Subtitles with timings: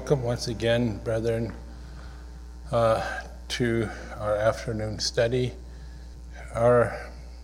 [0.00, 1.52] welcome once again, brethren,
[2.72, 3.06] uh,
[3.48, 3.86] to
[4.18, 5.52] our afternoon study.
[6.54, 6.98] Our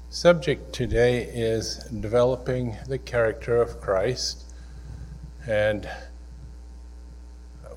[0.09, 4.45] subject today is developing the character of Christ,
[5.47, 5.87] and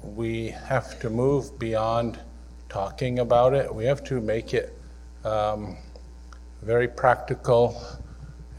[0.02, 2.18] we have to move beyond
[2.70, 3.75] talking about it.
[3.75, 4.80] We have to make it
[5.25, 5.75] um,
[6.61, 7.84] very practical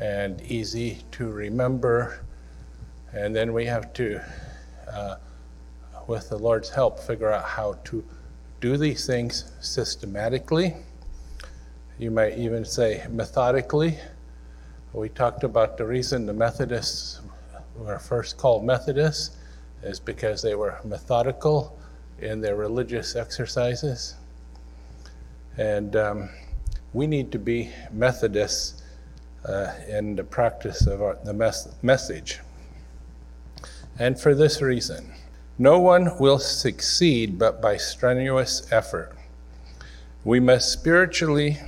[0.01, 2.21] and easy to remember,
[3.15, 4.21] and then we have to.
[4.87, 5.15] Uh,
[6.11, 8.05] with the Lord's help, figure out how to
[8.61, 10.75] do these things systematically.
[12.01, 13.97] You might even say methodically.
[14.93, 17.21] We talked about the reason the Methodists
[17.77, 19.37] were first called Methodists
[19.85, 21.79] is because they were methodical
[22.19, 24.17] in their religious exercises.
[25.59, 26.29] And um,
[26.93, 28.83] we need to be Methodists
[29.45, 32.41] uh, in the practice of our, the mes- message.
[33.97, 35.13] And for this reason,
[35.61, 39.13] no one will succeed but by strenuous effort.
[40.25, 41.59] We must spiritually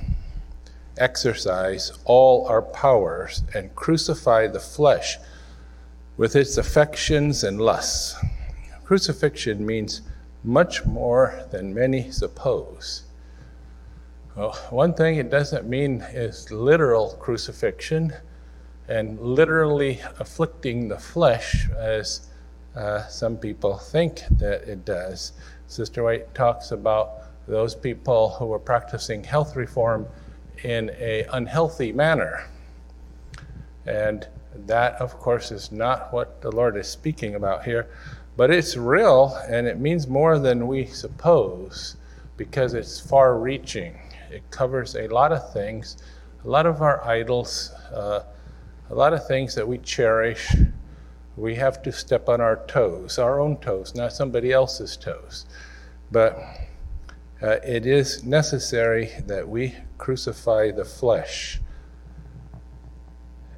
[0.97, 5.19] exercise all our powers and crucify the flesh
[6.17, 8.15] with its affections and lusts.
[8.83, 10.01] Crucifixion means
[10.43, 13.03] much more than many suppose.
[14.35, 18.11] Well, one thing it doesn't mean is literal crucifixion
[18.87, 22.29] and literally afflicting the flesh as
[22.75, 25.33] uh, some people think that it does.
[25.67, 30.07] Sister White talks about those people who are practicing health reform
[30.63, 32.47] in an unhealthy manner.
[33.85, 34.27] And
[34.65, 37.89] that, of course, is not what the Lord is speaking about here,
[38.37, 41.97] but it's real and it means more than we suppose
[42.37, 43.99] because it's far reaching.
[44.31, 45.97] It covers a lot of things,
[46.43, 48.21] a lot of our idols, uh,
[48.89, 50.55] a lot of things that we cherish
[51.35, 55.45] we have to step on our toes, our own toes, not somebody else's toes.
[56.11, 56.37] But
[57.41, 61.59] uh, it is necessary that we crucify the flesh.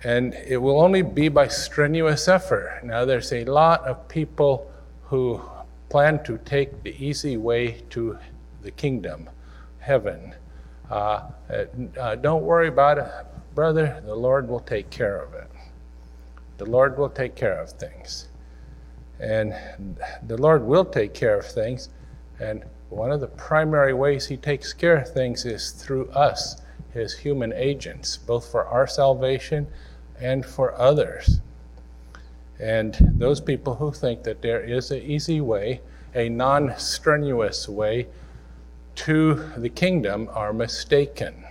[0.03, 2.81] And it will only be by strenuous effort.
[2.83, 4.71] Now, there's a lot of people
[5.03, 5.41] who
[5.89, 8.17] plan to take the easy way to
[8.61, 9.29] the kingdom,
[9.79, 10.33] heaven.
[10.89, 11.23] Uh,
[11.99, 13.11] uh, don't worry about it,
[13.53, 14.01] brother.
[14.05, 15.49] The Lord will take care of it.
[16.57, 18.27] The Lord will take care of things.
[19.19, 19.53] And
[20.27, 21.89] the Lord will take care of things.
[22.39, 26.61] And one of the primary ways He takes care of things is through us,
[26.93, 29.67] His human agents, both for our salvation
[30.19, 31.41] and for others.
[32.59, 35.81] And those people who think that there is an easy way,
[36.13, 38.07] a non strenuous way
[38.95, 41.43] to the kingdom are mistaken.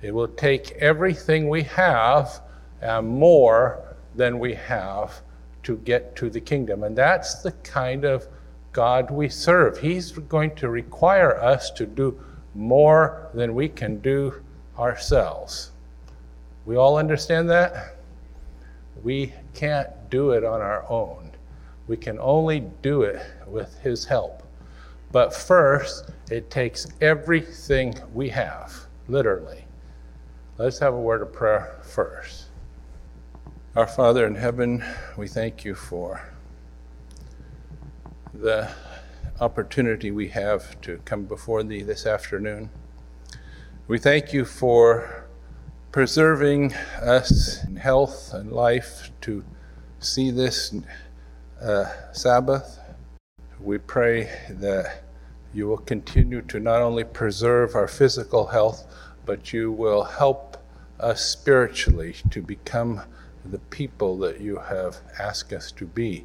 [0.00, 2.42] It will take everything we have
[2.80, 5.22] and more than we have
[5.62, 6.82] to get to the kingdom.
[6.82, 8.26] And that's the kind of
[8.72, 9.78] God we serve.
[9.78, 12.18] He's going to require us to do
[12.54, 14.42] more than we can do
[14.78, 15.70] ourselves.
[16.64, 17.96] We all understand that?
[19.02, 21.32] We can't do it on our own.
[21.86, 24.42] We can only do it with His help.
[25.10, 28.72] But first, it takes everything we have,
[29.08, 29.64] literally.
[30.56, 32.41] Let's have a word of prayer first.
[33.74, 34.84] Our Father in heaven,
[35.16, 36.22] we thank you for
[38.34, 38.70] the
[39.40, 42.68] opportunity we have to come before Thee this afternoon.
[43.88, 45.24] We thank you for
[45.90, 49.42] preserving us in health and life to
[50.00, 50.74] see this
[51.62, 52.78] uh, Sabbath.
[53.58, 55.02] We pray that
[55.54, 58.86] you will continue to not only preserve our physical health,
[59.24, 60.58] but you will help
[61.00, 63.00] us spiritually to become
[63.44, 66.24] the people that you have asked us to be.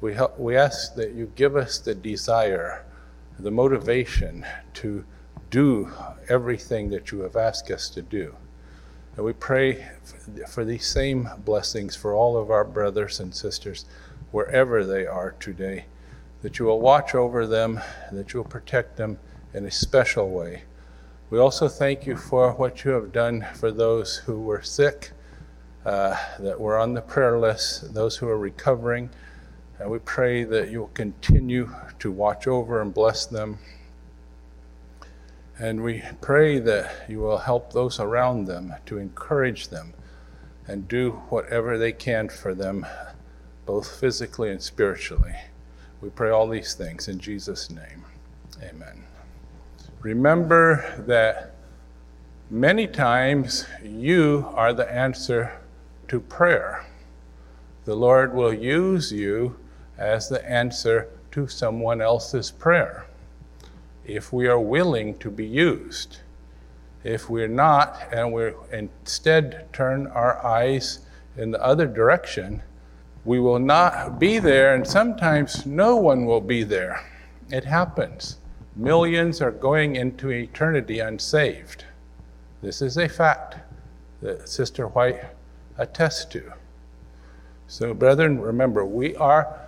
[0.00, 2.84] We, help, we ask that you give us the desire,
[3.38, 5.04] the motivation to
[5.50, 5.92] do
[6.28, 8.34] everything that you have asked us to do.
[9.16, 9.86] And we pray
[10.48, 13.84] for these same blessings for all of our brothers and sisters,
[14.30, 15.86] wherever they are today,
[16.42, 17.80] that you will watch over them,
[18.12, 19.18] that you will protect them
[19.54, 20.62] in a special way.
[21.30, 25.12] We also thank you for what you have done for those who were sick
[25.84, 29.10] uh, that were on the prayer list, those who are recovering.
[29.78, 33.58] And we pray that you'll continue to watch over and bless them.
[35.58, 39.94] And we pray that you will help those around them to encourage them
[40.66, 42.86] and do whatever they can for them,
[43.66, 45.34] both physically and spiritually.
[46.00, 48.04] We pray all these things in Jesus' name.
[48.62, 49.04] Amen.
[50.00, 51.54] Remember that
[52.50, 55.57] many times you are the answer
[56.08, 56.84] to prayer.
[57.84, 59.56] The Lord will use you
[59.96, 63.06] as the answer to someone else's prayer.
[64.04, 66.18] If we are willing to be used,
[67.04, 71.00] if we're not, and we instead turn our eyes
[71.36, 72.62] in the other direction,
[73.24, 77.04] we will not be there, and sometimes no one will be there.
[77.50, 78.38] It happens.
[78.74, 81.84] Millions are going into eternity unsaved.
[82.62, 83.56] This is a fact
[84.22, 85.24] that Sister White
[85.78, 86.52] attests to.
[87.66, 89.58] So, brethren, remember, we are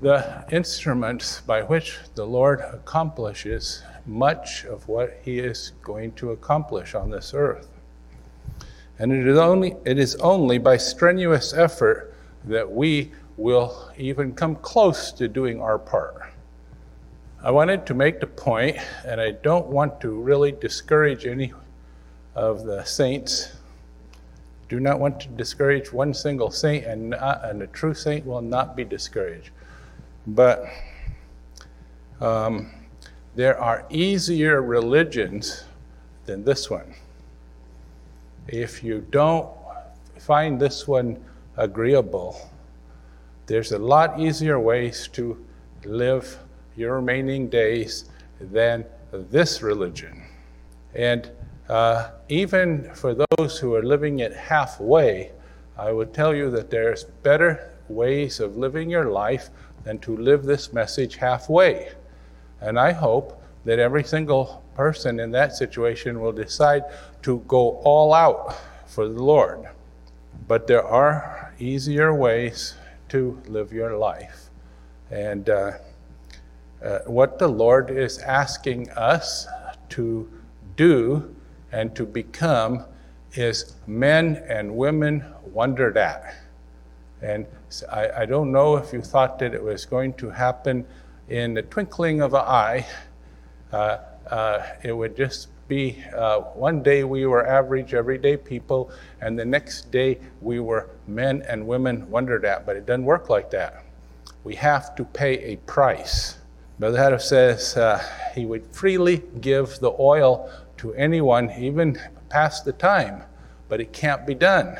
[0.00, 6.94] the instruments by which the Lord accomplishes much of what He is going to accomplish
[6.94, 7.68] on this earth.
[8.98, 14.56] And it is only, it is only by strenuous effort that we will even come
[14.56, 16.30] close to doing our part.
[17.42, 21.54] I wanted to make the point, and I don't want to really discourage any
[22.34, 23.56] of the saints.
[24.70, 28.40] Do not want to discourage one single saint, and, not, and a true saint will
[28.40, 29.50] not be discouraged.
[30.28, 30.62] But
[32.20, 32.70] um,
[33.34, 35.64] there are easier religions
[36.24, 36.94] than this one.
[38.46, 39.50] If you don't
[40.20, 41.20] find this one
[41.56, 42.48] agreeable,
[43.46, 45.44] there's a lot easier ways to
[45.84, 46.38] live
[46.76, 48.04] your remaining days
[48.40, 50.22] than this religion.
[50.94, 51.28] And
[51.70, 55.30] uh, even for those who are living it halfway,
[55.78, 59.50] I would tell you that there's better ways of living your life
[59.84, 61.92] than to live this message halfway.
[62.60, 66.82] And I hope that every single person in that situation will decide
[67.22, 68.56] to go all out
[68.86, 69.68] for the Lord.
[70.48, 72.74] But there are easier ways
[73.10, 74.50] to live your life.
[75.12, 75.72] And uh,
[76.84, 79.46] uh, what the Lord is asking us
[79.90, 80.28] to
[80.74, 81.36] do
[81.72, 82.84] and to become
[83.34, 86.34] is men and women wondered at.
[87.22, 87.46] And
[87.90, 90.86] I, I, don't know if you thought that it was going to happen
[91.28, 92.86] in the twinkling of an eye.
[93.72, 93.98] Uh,
[94.30, 98.90] uh, it would just be uh, one day we were average, everyday people,
[99.20, 102.66] and the next day we were men and women wondered at.
[102.66, 103.84] But it doesn't work like that.
[104.42, 106.38] We have to pay a price.
[106.80, 108.02] Brother Haddow says uh,
[108.34, 110.50] he would freely give the oil
[110.80, 112.00] to anyone, even
[112.30, 113.22] past the time,
[113.68, 114.78] but it can't be done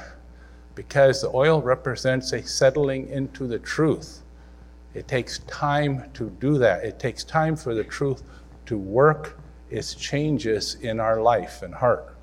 [0.74, 4.22] because the oil represents a settling into the truth.
[4.94, 6.84] It takes time to do that.
[6.84, 8.22] It takes time for the truth
[8.64, 9.38] to work
[9.68, 12.16] its changes in our life and heart.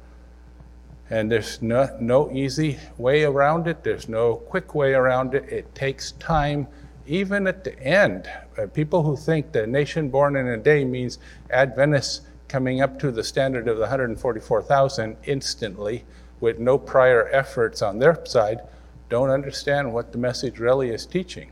[1.12, 5.48] And there's no, no easy way around it, there's no quick way around it.
[5.50, 6.68] It takes time
[7.08, 11.20] even at the end, uh, people who think the nation born in a day means
[11.52, 16.06] Adventists coming up to the standard of the 144,000 instantly
[16.40, 18.62] with no prior efforts on their side
[19.10, 21.52] don't understand what the message really is teaching.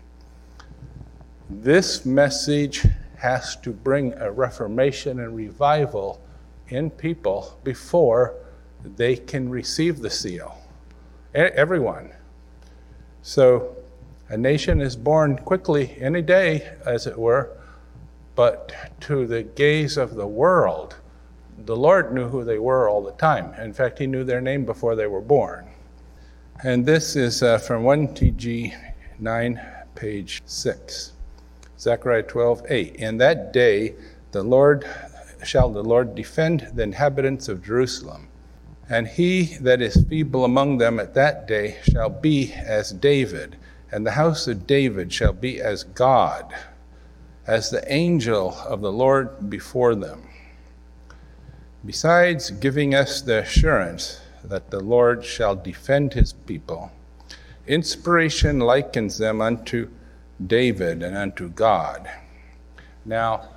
[1.50, 2.86] This message
[3.18, 6.22] has to bring a reformation and revival
[6.70, 8.36] in people before
[8.84, 10.58] they can receive the seal.
[11.34, 12.12] Everyone.
[13.22, 13.76] So
[14.30, 17.56] a nation is born quickly, any day, as it were,
[18.36, 18.72] but
[19.02, 20.96] to the gaze of the world,
[21.58, 23.54] the Lord knew who they were all the time.
[23.60, 25.68] In fact, He knew their name before they were born.
[26.64, 28.76] And this is uh, from 1 TG
[29.20, 29.62] 9,
[29.96, 31.14] page 6.
[31.80, 32.96] Zechariah 12, 8.
[32.96, 33.96] In that day,
[34.32, 34.88] the Lord
[35.44, 38.28] shall the Lord defend the inhabitants of Jerusalem.
[38.90, 43.58] And he that is feeble among them at that day shall be as David
[43.96, 46.54] and the house of David shall be as God,
[47.48, 50.28] as the angel of the Lord before them.
[51.86, 56.92] Besides giving us the assurance that the Lord shall defend his people,
[57.68, 59.90] inspiration likens them unto
[60.46, 62.10] David and unto God.
[63.06, 63.50] Now,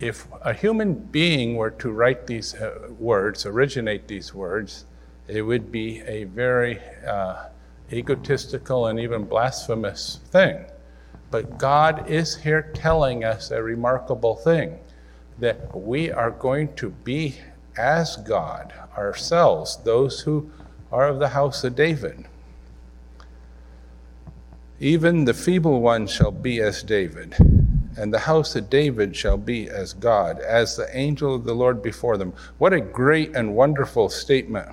[0.00, 4.86] if a human being were to write these uh, words, originate these words,
[5.28, 7.44] it would be a very uh,
[7.92, 10.64] egotistical and even blasphemous thing.
[11.32, 14.78] But God is here telling us a remarkable thing
[15.38, 17.38] that we are going to be
[17.74, 20.50] as God ourselves, those who
[20.92, 22.26] are of the house of David.
[24.78, 27.34] Even the feeble one shall be as David,
[27.96, 31.82] and the house of David shall be as God, as the angel of the Lord
[31.82, 32.34] before them.
[32.58, 34.68] What a great and wonderful statement!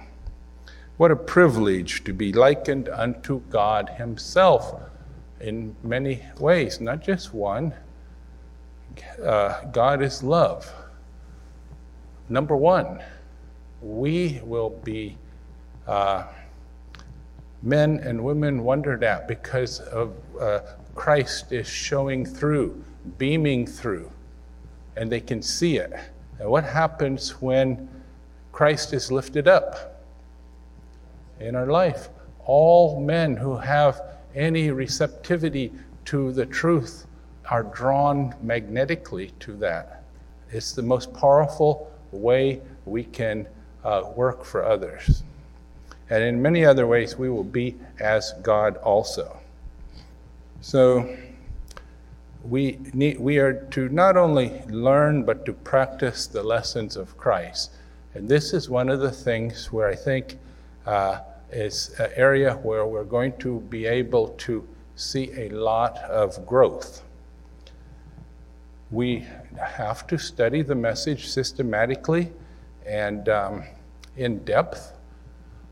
[0.97, 4.75] What a privilege to be likened unto God Himself
[5.41, 7.73] in many ways, not just one.
[9.23, 10.71] Uh, God is love.
[12.27, 13.01] Number one,
[13.81, 15.17] we will be
[15.87, 16.23] uh,
[17.63, 20.59] men and women wondered at because of uh,
[20.95, 22.83] Christ is showing through
[23.17, 24.11] beaming through
[24.95, 25.93] and they can see it.
[26.39, 27.89] And what happens when
[28.51, 30.03] Christ is lifted up
[31.39, 32.09] in our life?
[32.45, 34.01] All men who have
[34.35, 35.71] any receptivity
[36.05, 37.05] to the truth
[37.49, 40.03] are drawn magnetically to that.
[40.51, 43.47] It's the most powerful way we can
[43.83, 45.23] uh, work for others.
[46.09, 49.37] And in many other ways, we will be as God also.
[50.61, 51.17] So,
[52.43, 57.71] we, need, we are to not only learn, but to practice the lessons of Christ.
[58.15, 60.37] And this is one of the things where I think
[60.85, 61.19] uh,
[61.51, 67.03] is an area where we're going to be able to see a lot of growth.
[68.91, 69.25] We
[69.57, 72.31] have to study the message systematically
[72.85, 73.63] and um,
[74.17, 74.93] in depth,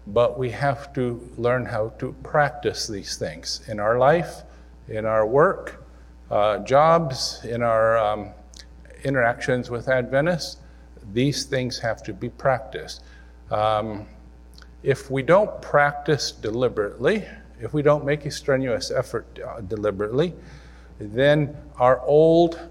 [0.08, 4.44] but we have to learn how to practice these things in our life,
[4.88, 5.84] in our work,
[6.32, 8.30] uh, jobs, in our um,
[9.04, 10.58] interactions with Adventists.
[11.14, 13.04] These things have to be practiced.
[13.52, 14.08] Um,
[14.88, 17.26] if we don't practice deliberately,
[17.60, 20.34] if we don't make a strenuous effort uh, deliberately,
[20.98, 22.70] then our old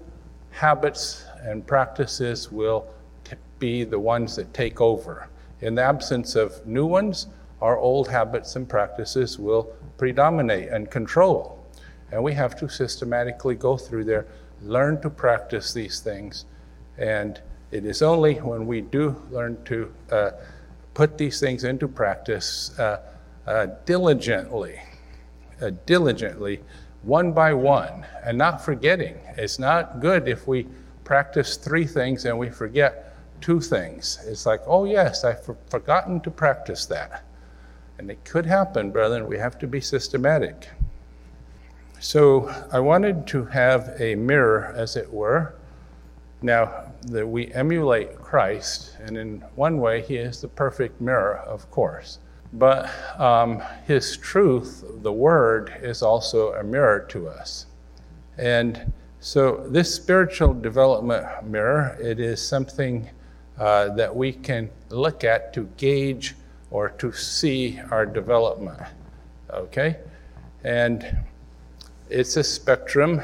[0.49, 2.87] habits and practices will
[3.23, 5.29] t- be the ones that take over.
[5.61, 7.27] In the absence of new ones,
[7.61, 11.63] our old habits and practices will predominate and control.
[12.11, 14.25] And we have to systematically go through there,
[14.63, 16.45] learn to practice these things.
[16.97, 20.31] And it is only when we do learn to uh,
[20.97, 22.99] put these things into practice uh,
[23.45, 24.81] uh, diligently,
[25.61, 26.59] uh, diligently,
[27.03, 29.15] one by one, and not forgetting.
[29.37, 30.65] It's not good if we
[31.03, 34.17] practice three things and we forget two things.
[34.25, 37.23] It's like, oh, yes, I've forgotten to practice that.
[37.99, 39.27] And it could happen, brethren.
[39.27, 40.67] We have to be systematic.
[41.99, 45.53] So I wanted to have a mirror, as it were.
[46.41, 51.69] Now, that we emulate Christ, and in one way, he is the perfect mirror, of
[51.71, 52.19] course.
[52.53, 52.89] But
[53.19, 57.65] um, his truth, the word, is also a mirror to us.
[58.37, 63.09] And so, this spiritual development mirror, it is something
[63.57, 66.35] uh, that we can look at to gauge
[66.69, 68.79] or to see our development.
[69.51, 69.97] Okay?
[70.63, 71.25] And
[72.09, 73.21] it's a spectrum.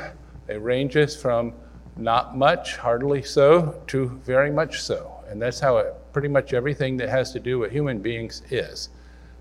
[0.47, 1.53] It ranges from
[1.95, 5.11] not much, hardly so, to very much so.
[5.29, 8.89] And that's how it, pretty much everything that has to do with human beings is.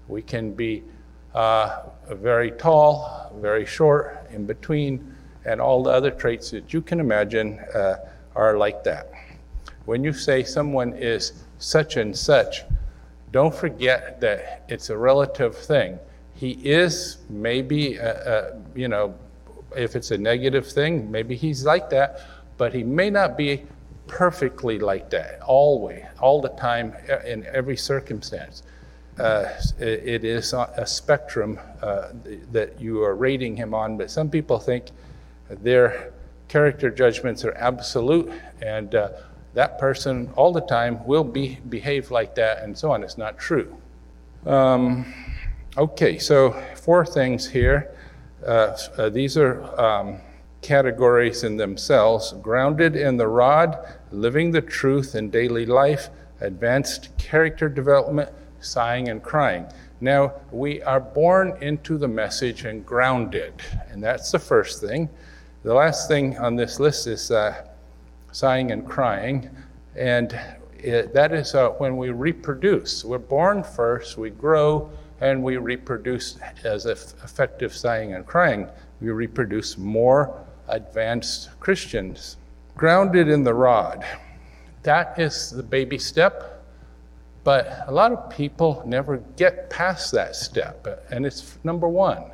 [0.09, 0.83] We can be
[1.35, 7.01] uh, very tall, very short, in between, and all the other traits that you can
[7.01, 7.97] imagine uh,
[8.37, 9.11] are like that.
[9.87, 12.63] When you say someone is such and such,
[13.33, 15.99] don't forget that it's a relative thing.
[16.35, 19.15] He is maybe, uh, uh you know,
[19.77, 22.21] if it's a negative thing, maybe he's like that,
[22.63, 23.61] but he may not be
[24.07, 26.95] perfectly like that always, all the time,
[27.27, 28.63] in every circumstance.
[29.19, 29.49] Uh,
[29.81, 32.11] it, it is a spectrum uh,
[32.53, 34.85] that you are rating him on, but some people think
[35.51, 36.13] their
[36.47, 39.09] character judgments are absolute, and uh,
[39.55, 43.03] that person all the time will be behave like that, and so on.
[43.03, 43.77] It's not true.
[44.47, 45.13] Um,
[45.77, 47.91] okay, so four things here.
[48.47, 50.21] Uh, uh, these are um,
[50.63, 53.77] categories in themselves grounded in the rod,
[54.11, 56.09] living the truth in daily life,
[56.41, 59.67] advanced character development, sighing and crying.
[60.01, 63.55] Now, we are born into the message and grounded,
[63.91, 65.09] and that's the first thing.
[65.63, 67.67] The last thing on this list is uh,
[68.33, 69.51] sighing and crying,
[69.95, 70.39] and
[70.79, 73.05] it, that is uh, when we reproduce.
[73.05, 74.91] We're born first, we grow,
[75.21, 78.69] and we reproduce as effective sighing and crying.
[79.01, 82.37] We reproduce more advanced Christians.
[82.77, 84.05] Grounded in the rod.
[84.83, 86.65] That is the baby step,
[87.45, 92.25] but a lot of people never get past that step, and it's number one.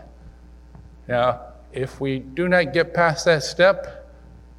[1.07, 1.40] Now,
[1.73, 4.09] if we do not get past that step,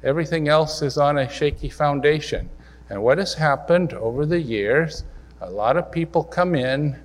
[0.04, 2.48] everything else is on a shaky foundation.
[2.88, 5.04] And what has happened over the years,
[5.40, 6.96] a lot of people come in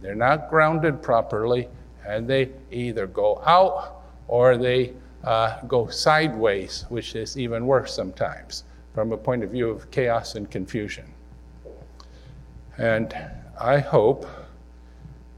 [0.00, 1.68] they're not grounded properly,
[2.06, 8.64] and they either go out or they uh, go sideways, which is even worse sometimes
[8.94, 11.04] from a point of view of chaos and confusion.
[12.78, 13.14] And
[13.60, 14.26] I hope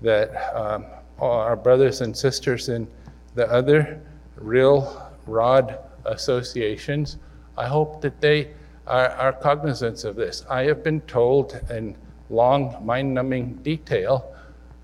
[0.00, 0.86] that um,
[1.18, 2.86] our brothers and sisters in
[3.34, 4.00] the other
[4.36, 7.18] real rod associations,
[7.56, 8.50] I hope that they
[8.86, 10.44] are, are cognizant of this.
[10.48, 11.96] I have been told in
[12.30, 14.34] long, mind numbing detail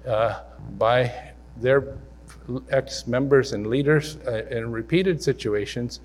[0.07, 0.40] uh,
[0.78, 1.97] by their
[2.71, 6.00] ex members and leaders uh, in repeated situations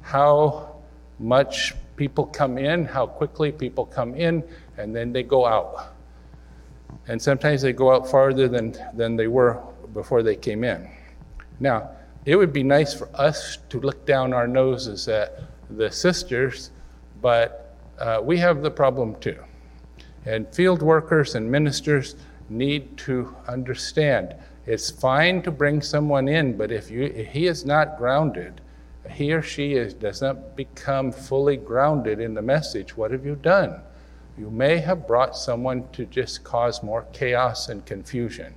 [0.00, 0.76] how
[1.18, 4.42] much people come in, how quickly people come in,
[4.76, 5.94] and then they go out.
[7.08, 9.60] And sometimes they go out farther than, than they were
[9.92, 10.88] before they came in.
[11.60, 11.90] Now,
[12.24, 15.40] it would be nice for us to look down our noses at
[15.70, 16.70] the sisters,
[17.20, 19.38] but uh, we have the problem too.
[20.24, 22.16] And field workers and ministers
[22.48, 24.34] need to understand
[24.68, 28.60] it's fine to bring someone in, but if, you, if he is not grounded,
[29.10, 33.34] he or she is, does not become fully grounded in the message, what have you
[33.36, 33.80] done?
[34.36, 38.52] You may have brought someone to just cause more chaos and confusion.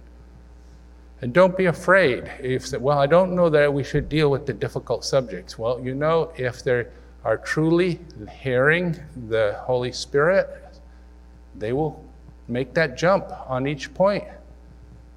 [1.22, 2.30] And don't be afraid.
[2.42, 5.58] If well, I don't know that we should deal with the difficult subjects.
[5.58, 6.88] Well, you know, if they
[7.24, 9.00] are truly hearing
[9.30, 10.50] the Holy Spirit,
[11.56, 12.04] they will
[12.50, 14.26] make that jump on each point.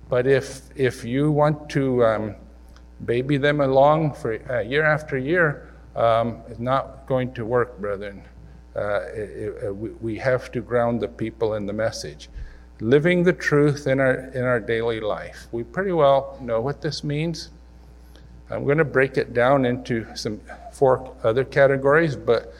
[0.08, 2.34] But if if you want to um,
[3.04, 8.22] baby them along for uh, year after year, um, it's not going to work, brethren.
[8.76, 12.28] Uh, it, it, we have to ground the people in the message
[12.80, 15.46] living the truth in our, in our daily life.
[15.52, 17.50] We pretty well know what this means.
[18.50, 20.40] I'm going to break it down into some
[20.72, 22.52] four other categories, but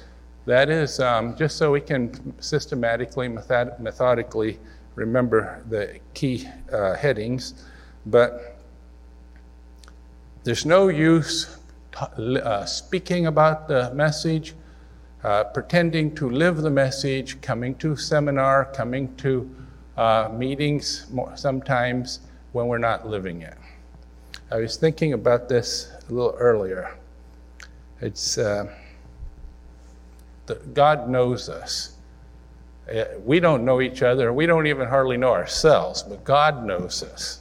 [0.46, 4.58] that is um, just so we can systematically, method- methodically
[4.94, 7.64] remember the key uh, headings.
[8.06, 8.58] But
[10.44, 11.56] there's no use
[11.96, 14.54] uh, speaking about the message,
[15.22, 19.48] uh, pretending to live the message, coming to seminar, coming to
[19.96, 22.20] uh, meetings more, sometimes
[22.52, 23.56] when we're not living it.
[24.50, 26.94] I was thinking about this a little earlier.
[28.00, 28.66] It's uh,
[30.74, 31.93] God knows us.
[32.92, 34.32] Uh, we don't know each other.
[34.32, 37.40] We don't even hardly know ourselves, but God knows us.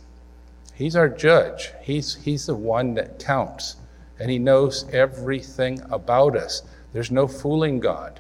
[0.74, 1.72] He's our judge.
[1.82, 3.76] He's, he's the one that counts,
[4.20, 6.64] and He knows everything about us.
[6.94, 8.20] There's no fooling God.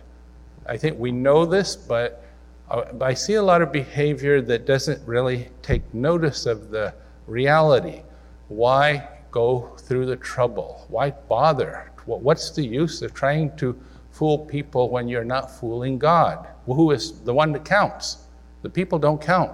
[0.65, 2.23] I think we know this, but
[2.69, 6.93] uh, I see a lot of behavior that doesn't really take notice of the
[7.27, 8.01] reality.
[8.49, 10.85] Why go through the trouble?
[10.89, 11.91] Why bother?
[12.05, 13.79] What's the use of trying to
[14.13, 18.17] fool people when you're not fooling God, who is the one that counts?
[18.61, 19.51] The people don't count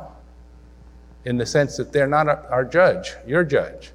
[1.26, 3.92] in the sense that they're not our judge, your judge.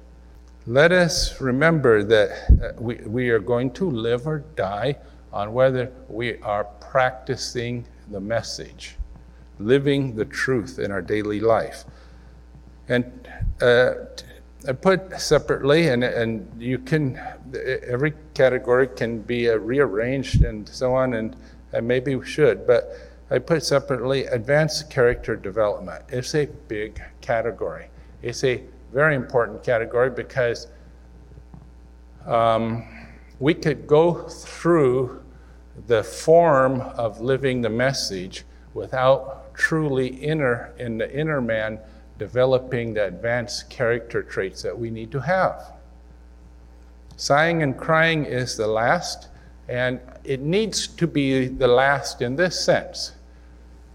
[0.67, 2.29] Let us remember that
[2.61, 4.97] uh, we, we are going to live or die
[5.31, 8.95] on whether we are practicing the message
[9.59, 11.85] living the truth in our daily life.
[12.89, 13.29] And
[13.61, 13.93] uh,
[14.67, 17.19] I put separately, and, and you can,
[17.87, 21.35] every category can be uh, rearranged and so on, and,
[21.73, 22.97] and maybe we should, but
[23.29, 26.03] I put separately advanced character development.
[26.09, 27.89] It's a big category.
[28.21, 30.67] It's a very important category because
[32.25, 32.85] um,
[33.39, 35.23] we could go through
[35.87, 41.79] the form of living the message without truly inner, in the inner man,
[42.17, 45.73] developing the advanced character traits that we need to have.
[47.17, 49.29] Sighing and crying is the last,
[49.67, 53.13] and it needs to be the last in this sense.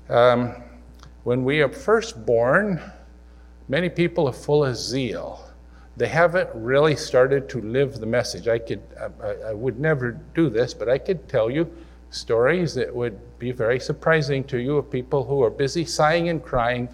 [0.09, 0.55] Um,
[1.25, 2.81] when we are first born,
[3.69, 5.47] many people are full of zeal.
[5.97, 8.49] They haven't really started to live the message.
[8.49, 8.81] I could,
[9.23, 11.71] I, I would never do this, but I could tell you
[12.11, 16.43] stories that would be very surprising to you of people who are busy sighing and
[16.43, 16.89] crying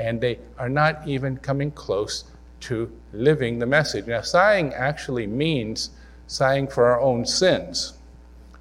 [0.00, 2.24] and they are not even coming close
[2.60, 4.06] to living the message.
[4.06, 5.90] Now, sighing actually means
[6.26, 7.94] sighing for our own sins.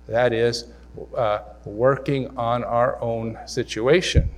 [0.08, 0.66] That is,
[1.16, 4.30] uh, working on our own situation.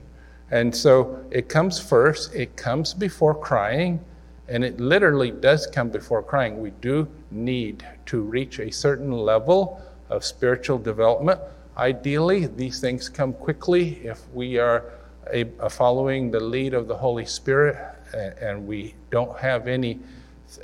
[0.51, 3.99] And so it comes first, it comes before crying,
[4.47, 6.61] and it literally does come before crying.
[6.61, 11.39] We do need to reach a certain level of spiritual development
[11.77, 14.83] Ideally, these things come quickly if we are
[15.31, 17.77] a, a following the lead of the Holy Spirit
[18.13, 19.99] and, and we don't have any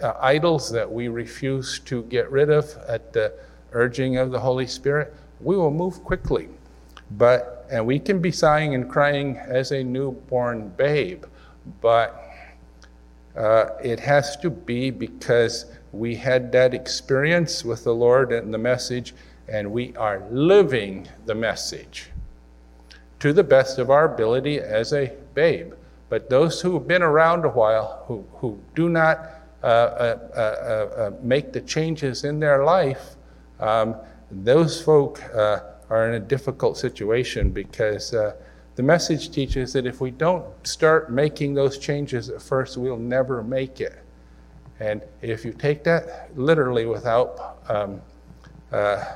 [0.02, 3.34] uh, idols that we refuse to get rid of at the
[3.72, 5.14] urging of the Holy Spirit.
[5.40, 6.50] We will move quickly.
[7.12, 11.26] But and we can be sighing and crying as a newborn babe,
[11.82, 12.24] but
[13.36, 18.58] uh, it has to be because we had that experience with the Lord and the
[18.58, 19.14] message,
[19.48, 22.10] and we are living the message
[23.20, 25.74] to the best of our ability as a babe.
[26.10, 29.30] But those who have been around a while, who, who do not
[29.64, 33.16] uh, uh, uh, uh make the changes in their life,
[33.60, 33.96] um,
[34.30, 38.36] those folk uh, are in a difficult situation because uh,
[38.76, 43.42] the message teaches that if we don't start making those changes at first, we'll never
[43.42, 43.98] make it.
[44.80, 48.00] And if you take that literally without um,
[48.72, 49.16] uh,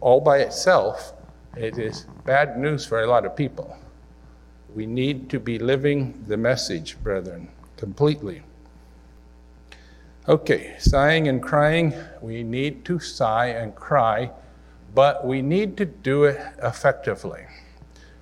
[0.00, 1.12] all by itself,
[1.56, 3.76] it is bad news for a lot of people.
[4.74, 8.42] We need to be living the message, brethren, completely.
[10.28, 14.30] Okay, sighing and crying, we need to sigh and cry,
[14.94, 17.46] but we need to do it effectively.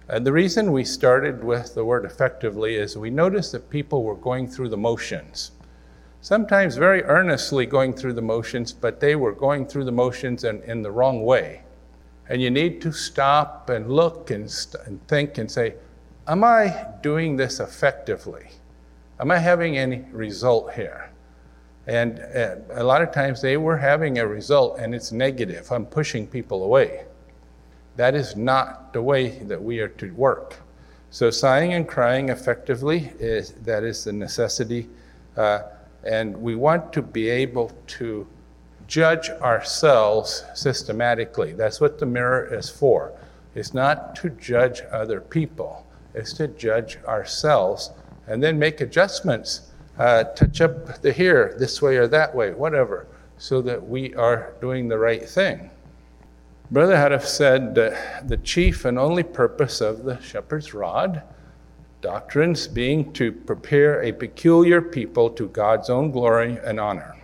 [0.09, 4.15] And the reason we started with the word effectively is we noticed that people were
[4.15, 5.51] going through the motions.
[6.21, 10.62] Sometimes very earnestly going through the motions, but they were going through the motions and
[10.62, 11.62] in the wrong way.
[12.29, 15.75] And you need to stop and look and, st- and think and say,
[16.27, 18.49] Am I doing this effectively?
[19.21, 21.11] Am I having any result here?
[21.87, 25.71] And uh, a lot of times they were having a result and it's negative.
[25.71, 27.05] I'm pushing people away.
[27.95, 30.57] That is not the way that we are to work.
[31.11, 34.89] So, sighing and crying effectively is that is the necessity,
[35.37, 35.61] uh,
[36.05, 38.27] and we want to be able to
[38.87, 41.53] judge ourselves systematically.
[41.53, 43.12] That's what the mirror is for.
[43.55, 45.87] It's not to judge other people.
[46.14, 47.90] It's to judge ourselves
[48.27, 53.07] and then make adjustments, uh, touch up the here, this way or that way, whatever,
[53.38, 55.70] so that we are doing the right thing.
[56.70, 61.22] Brother Houteff said that the chief and only purpose of the shepherd's rod
[62.01, 67.16] doctrines being to prepare a peculiar people to God's own glory and honor,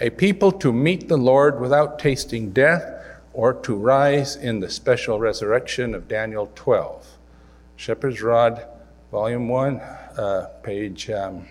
[0.00, 5.18] a people to meet the Lord without tasting death or to rise in the special
[5.18, 7.18] resurrection of Daniel 12.
[7.76, 8.64] Shepherd's Rod,
[9.10, 11.46] Volume 1, uh, page um,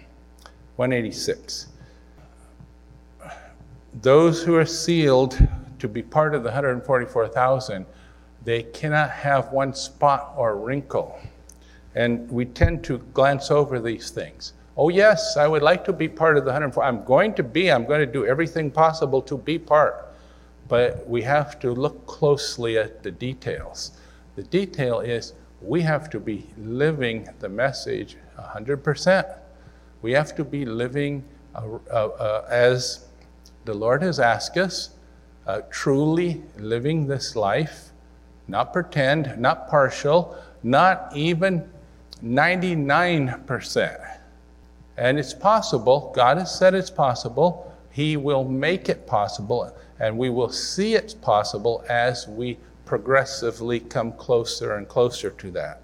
[0.77, 1.67] 186.
[4.01, 5.37] Those who are sealed
[5.79, 7.85] to be part of the 144,000,
[8.43, 11.19] they cannot have one spot or wrinkle.
[11.95, 14.53] And we tend to glance over these things.
[14.79, 16.83] Oh, yes, I would like to be part of the 104.
[16.83, 20.13] I'm going to be, I'm going to do everything possible to be part.
[20.67, 23.97] But we have to look closely at the details.
[24.35, 29.35] The detail is we have to be living the message 100%.
[30.03, 31.23] We have to be living
[31.55, 33.07] uh, uh, uh, as
[33.65, 34.91] the Lord has asked us,
[35.47, 37.89] uh, truly living this life,
[38.47, 41.67] not pretend, not partial, not even
[42.23, 44.16] 99%.
[44.97, 50.29] And it's possible, God has said it's possible, He will make it possible, and we
[50.29, 55.81] will see it's possible as we progressively come closer and closer to that.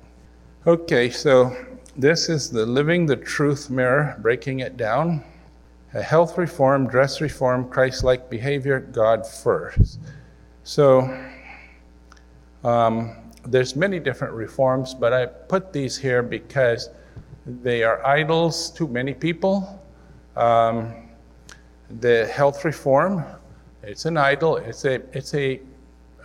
[0.66, 1.56] Okay, so
[1.96, 5.24] this is the Living the Truth mirror, breaking it down
[5.94, 10.00] a health reform, dress reform, Christ like behavior, God first.
[10.64, 11.02] So
[12.64, 16.90] um, there's many different reforms, but I put these here because
[17.46, 19.82] they are idols to many people.
[20.36, 20.94] Um,
[22.00, 23.24] the health reform,
[23.84, 24.58] it's an idol.
[24.58, 25.62] It's a it's a,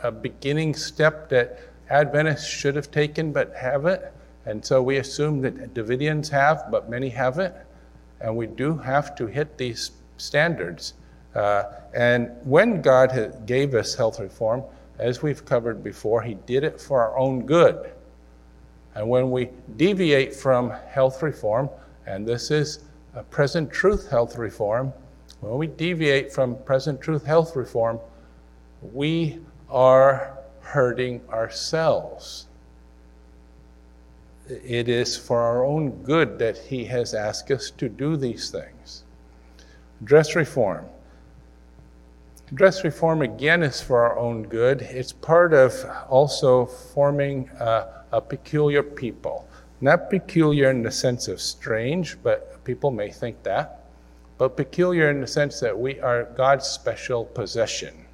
[0.03, 4.03] a beginning step that Adventists should have taken but haven't,
[4.47, 7.55] and so we assume that Davidians have, but many haven't
[8.21, 10.95] and we do have to hit these standards.
[11.35, 14.63] Uh, and when God gave us health reform,
[14.99, 17.93] as we've covered before, He did it for our own good.
[18.99, 21.71] And when we deviate from health reform,
[22.07, 22.81] and this is
[23.15, 24.93] a present truth health reform,
[25.41, 27.99] when we deviate from present truth health reform,
[28.93, 29.39] we
[29.71, 32.49] are hurting ourselves
[34.49, 39.05] it is for our own good that He has asked us to do these things.
[40.05, 40.87] Dress reform.
[42.55, 44.81] Dress reform again is for our own good.
[44.81, 49.47] It's part of also forming a, a peculiar people.
[49.83, 53.85] Not peculiar in the sense of strange, but people may think that,
[54.39, 58.07] but peculiar in the sense that we are God's special possession.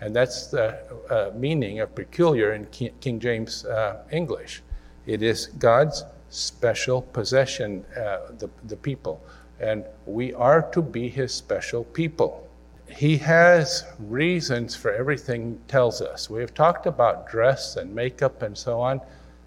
[0.00, 0.78] And that's the
[1.10, 4.62] uh, meaning of peculiar in King James uh, English.
[5.04, 9.20] It is God's special possession, uh, the, the people,
[9.60, 12.45] and we are to be His special people.
[12.88, 16.30] He has reasons for everything tells us.
[16.30, 19.00] We have talked about dress and makeup and so on,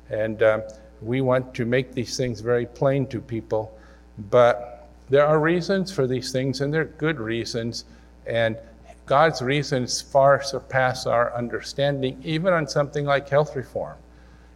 [0.09, 0.63] and um,
[1.01, 3.77] we want to make these things very plain to people.
[4.29, 7.85] But there are reasons for these things, and they're good reasons,
[8.27, 8.57] and
[9.05, 13.97] God's reasons far surpass our understanding, even on something like health reform.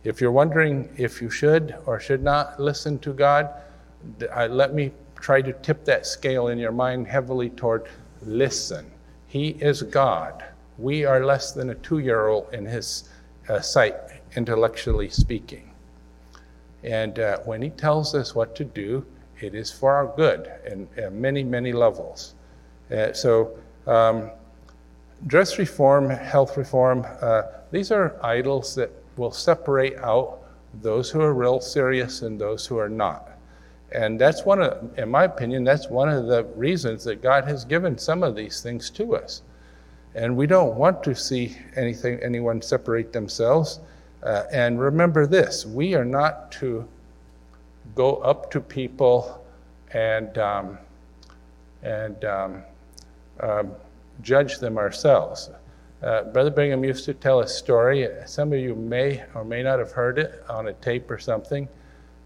[0.04, 3.50] If you're wondering if you should or should not listen to God,
[4.20, 7.88] let me try to tip that scale in your mind heavily toward
[8.26, 8.90] listen.
[9.28, 10.44] He is God.
[10.78, 13.10] We are less than a two year old in His
[13.50, 13.96] uh, sight,
[14.36, 15.72] intellectually speaking.
[16.84, 19.06] And uh, when He tells us what to do,
[19.40, 22.36] it is for our good in, in many, many levels.
[22.92, 23.58] Uh, so,
[23.88, 24.30] um,
[25.28, 30.40] dress reform, health reform, uh, these are idols that will separate out
[30.82, 33.33] those who are real serious and those who are not.
[33.94, 37.64] And that's one of, in my opinion, that's one of the reasons that God has
[37.64, 39.44] given some of these things to us.
[40.16, 43.80] And we don't want to see anything, anyone separate themselves.
[44.24, 46.88] Uh, and remember this we are not to
[47.96, 49.46] go up to people
[49.92, 50.78] and, um,
[51.84, 52.64] and um,
[53.42, 53.72] um,
[54.22, 55.52] judge them ourselves.
[56.02, 58.08] Uh, Brother Bingham used to tell a story.
[58.26, 61.68] Some of you may or may not have heard it on a tape or something.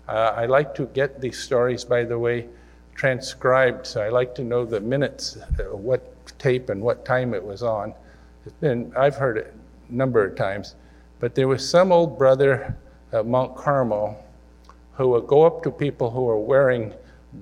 [0.07, 2.47] Uh, I like to get these stories, by the way,
[2.95, 7.43] transcribed, so I like to know the minutes, uh, what tape and what time it
[7.43, 7.93] was on.
[8.45, 9.53] It's been, I've heard it
[9.89, 10.75] a number of times,
[11.19, 12.75] but there was some old brother
[13.11, 14.23] at Mount Carmel
[14.93, 16.93] who would go up to people who were wearing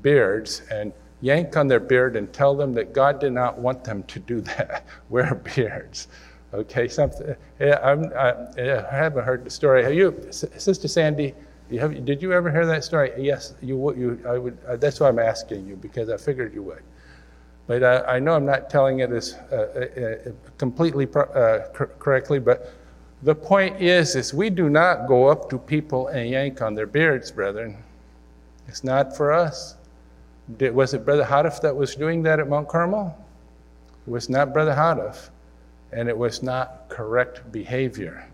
[0.02, 4.04] beards and yank on their beard and tell them that God did not want them
[4.04, 6.08] to do that, wear beards.
[6.54, 7.36] Okay, something.
[7.60, 9.84] Yeah, I'm, I, I haven't heard the story.
[9.84, 11.34] Have you, Sister Sandy?
[11.70, 13.12] You have, did you ever hear that story?
[13.18, 14.58] Yes, you You, I would.
[14.68, 16.84] Uh, that's why I'm asking you because I figured you would.
[17.68, 21.62] But I know I'm not telling it as uh, uh, uh completely uh,
[21.98, 22.38] correctly.
[22.38, 22.72] But
[23.24, 26.86] the point is, is we do not go up to people and yank on their
[26.86, 27.78] beards, brethren.
[28.68, 29.78] It's not for us.
[30.58, 33.18] Did, was it Brother Houteff that was doing that at Mount Carmel?
[34.06, 35.30] It was not Brother Houteff,
[35.92, 38.28] and it was not correct behavior.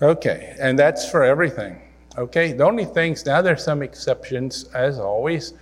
[0.00, 1.78] Okay, and that's for everything.
[2.16, 5.54] Okay, the only things, now there's some exceptions, as always.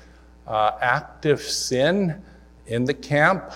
[0.46, 2.22] Uh, active sin
[2.66, 3.52] in the camp,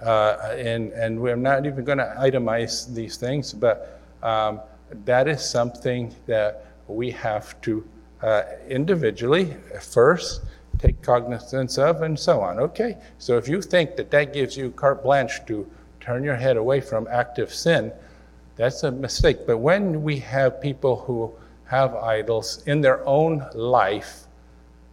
[0.00, 4.60] uh, and, and we're not even going to itemize these things, but um,
[5.04, 7.84] that is something that we have to
[8.22, 10.42] uh, individually first
[10.78, 12.60] take cognizance of, and so on.
[12.60, 15.68] Okay, so if you think that that gives you carte blanche to
[16.00, 17.90] turn your head away from active sin,
[18.54, 19.46] that's a mistake.
[19.46, 21.34] But when we have people who
[21.66, 24.26] have idols in their own life.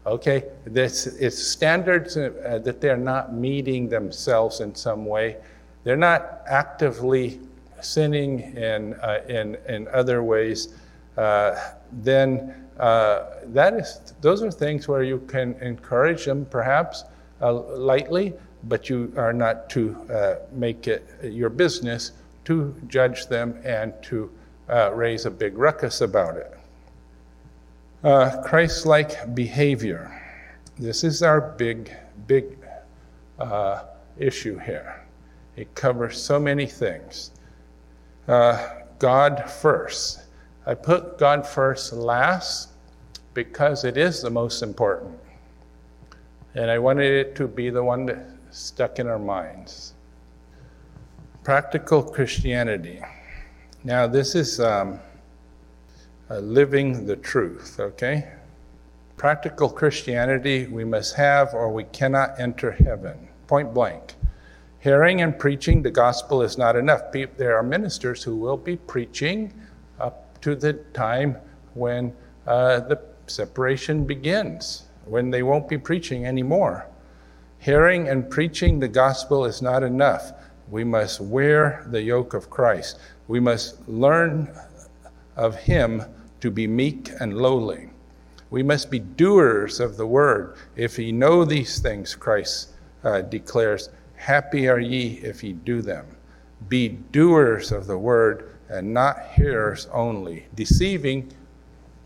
[0.06, 5.38] Okay, this it's standards uh, that they're not meeting themselves in some way.
[5.84, 7.40] They're not actively
[7.80, 10.76] sinning in uh, in in other ways.
[11.18, 11.56] Uh,
[11.92, 17.06] then uh, that is those are things where you can encourage them perhaps
[17.42, 18.34] uh, lightly,
[18.64, 22.12] but you are not to uh, make it your business
[22.46, 24.30] to judge them and to
[24.94, 26.58] raise a big ruckus about it.
[28.04, 30.22] Uh, Christ like behavior.
[30.78, 31.90] This is our big,
[32.28, 32.58] big
[33.40, 33.84] uh,
[34.18, 35.06] issue here.
[35.56, 37.32] It covers so many things.
[38.28, 40.24] Uh, God first.
[40.66, 42.72] I put God first last
[43.34, 45.18] because it is the most important.
[46.56, 49.94] And I wanted it to be the one that stuck in our minds.
[51.46, 53.02] Practical Christianity.
[53.86, 54.60] Now, this is.
[54.60, 55.00] Um,
[56.30, 58.32] uh, living the truth, okay?
[59.18, 64.16] Practical Christianity we must have or we cannot enter heaven, point blank.
[64.80, 67.04] Hearing and preaching the gospel is not enough.
[67.12, 69.54] There are ministers who will be preaching
[70.00, 71.38] up to the time
[71.74, 72.14] when
[72.46, 76.88] uh, the separation begins, when they won't be preaching anymore.
[77.60, 80.34] Hearing and preaching the gospel is not enough.
[80.70, 83.00] We must wear the yoke of Christ.
[83.30, 84.54] We must learn
[85.36, 86.04] of him
[86.42, 87.90] to be meek and lowly.
[88.50, 90.58] We must be doers of the word.
[90.76, 92.70] If ye know these things, Christ
[93.04, 96.06] uh, declares, happy are ye if ye do them.
[96.70, 101.32] Be doers of the word and not hearers only, deceiving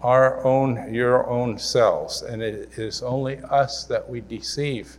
[0.01, 2.21] our own, your own selves.
[2.21, 4.97] And it is only us that we deceive.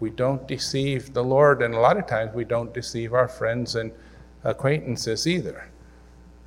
[0.00, 3.76] We don't deceive the Lord, and a lot of times we don't deceive our friends
[3.76, 3.92] and
[4.42, 5.68] acquaintances either.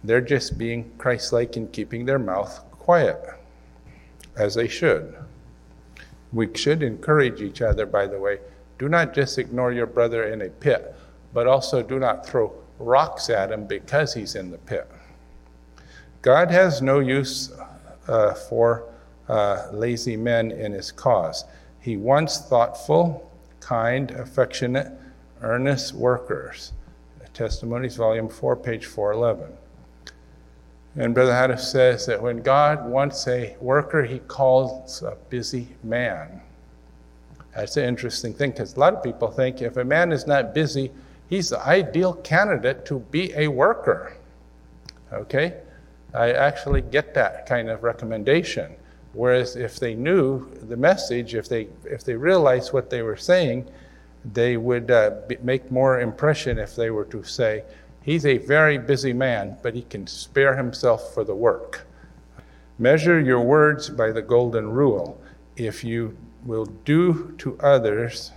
[0.05, 3.19] They're just being Christ like and keeping their mouth quiet,
[4.37, 5.15] as they should.
[6.31, 8.39] We should encourage each other, by the way.
[8.77, 10.95] Do not just ignore your brother in a pit,
[11.33, 14.89] but also do not throw rocks at him because he's in the pit.
[16.21, 17.51] God has no use
[18.07, 18.91] uh, for
[19.27, 21.45] uh, lazy men in his cause.
[21.79, 24.91] He wants thoughtful, kind, affectionate,
[25.41, 26.73] earnest workers.
[27.33, 29.55] Testimonies, Volume 4, page 411.
[30.97, 36.41] And Brother Houteff says that when God wants a worker, he calls a busy man.
[37.53, 40.53] That's an interesting thing because a lot of people think if a man is not
[40.53, 40.91] busy,
[41.29, 44.15] he's the ideal candidate to be a worker.
[45.11, 45.57] Okay?
[46.13, 48.73] I actually get that kind of recommendation.
[49.13, 53.67] Whereas if they knew the message, if they, if they realized what they were saying,
[54.33, 57.63] they would uh, make more impression if they were to say,
[58.05, 61.87] He's a very busy man, but he can spare himself for the work.
[62.77, 65.19] Measure your words by the golden rule.
[65.57, 66.15] If you
[66.45, 68.31] will do to others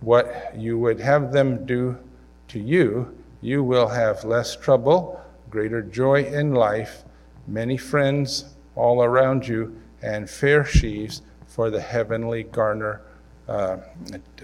[0.00, 1.96] what you would have them do
[2.48, 7.04] to you, you will have less trouble, greater joy in life,
[7.46, 13.00] many friends all around you, and fair sheaves for the heavenly garner.
[13.48, 13.78] Uh,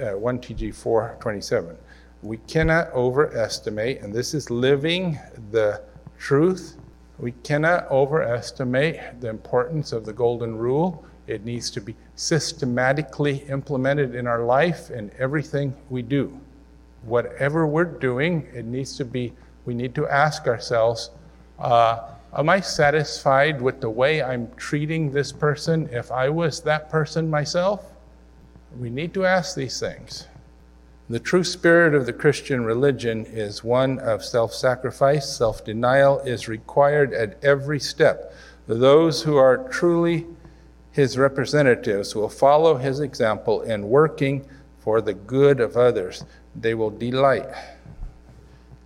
[0.01, 1.77] uh, 1 TG 427.
[2.23, 5.19] We cannot overestimate, and this is living
[5.53, 5.83] the
[6.19, 6.77] truth.
[7.19, 11.05] We cannot overestimate the importance of the golden rule.
[11.29, 16.41] It needs to be systematically implemented in our life and everything we do.
[17.03, 19.33] Whatever we're doing, it needs to be,
[19.65, 21.11] we need to ask ourselves,
[21.61, 26.91] uh, am I satisfied with the way I'm treating this person if I was that
[26.91, 27.93] person myself?
[28.77, 30.27] We need to ask these things.
[31.11, 35.35] The true spirit of the Christian religion is one of self sacrifice.
[35.35, 38.33] Self denial is required at every step.
[38.67, 40.27] Those who are truly
[40.93, 44.47] his representatives will follow his example in working
[44.81, 46.25] for the good of others.
[46.57, 47.49] They will delight.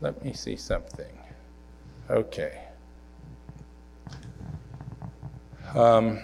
[0.00, 1.18] Let me see something.
[2.10, 2.60] Okay.
[5.74, 6.20] Um,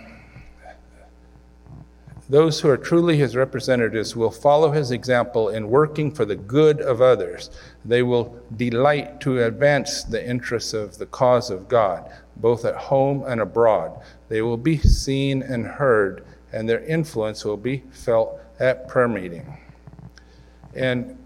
[2.28, 6.80] those who are truly his representatives will follow his example in working for the good
[6.82, 7.50] of others.
[7.84, 13.24] They will delight to advance the interests of the cause of God, both at home
[13.26, 14.02] and abroad.
[14.28, 19.56] They will be seen and heard, and their influence will be felt at prayer meeting.
[20.74, 21.18] And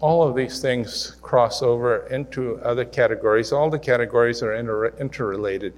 [0.00, 3.52] all of these things cross over into other categories.
[3.52, 5.72] All the categories are inter- interrelated.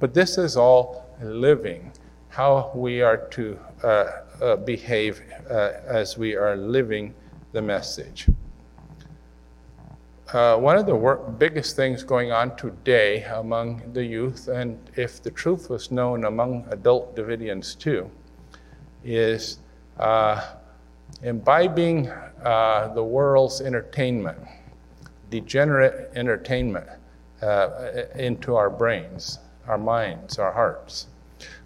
[0.00, 1.92] But this is all living,
[2.28, 3.58] how we are to
[4.64, 7.14] behave uh, as we are living
[7.52, 8.28] the message.
[10.32, 15.30] Uh, one of the biggest things going on today among the youth, and if the
[15.30, 18.10] truth was known among adult Davidians too,
[19.04, 19.58] is
[19.98, 20.54] uh,
[21.22, 24.38] imbibing uh, the world's entertainment,
[25.28, 26.88] degenerate entertainment,
[28.14, 31.08] into our brains, our minds, our hearts.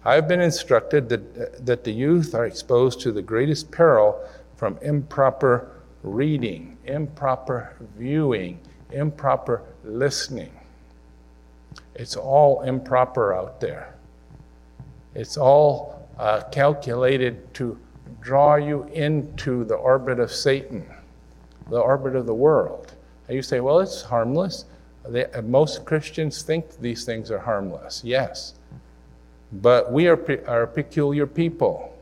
[0.07, 4.17] I've been instructed that, that the youth are exposed to the greatest peril
[4.55, 5.69] from improper
[6.01, 8.57] reading, improper viewing,
[8.91, 10.53] improper listening.
[11.93, 13.95] It's all improper out there.
[15.13, 17.77] It's all uh, calculated to
[18.21, 20.89] draw you into the orbit of Satan,
[21.69, 22.93] the orbit of the world.
[23.27, 24.63] And you say, well, it's harmless.
[25.05, 28.05] They, most Christians think these things are harmless.
[28.05, 28.53] Yes.
[29.51, 31.93] But we are, are a peculiar people.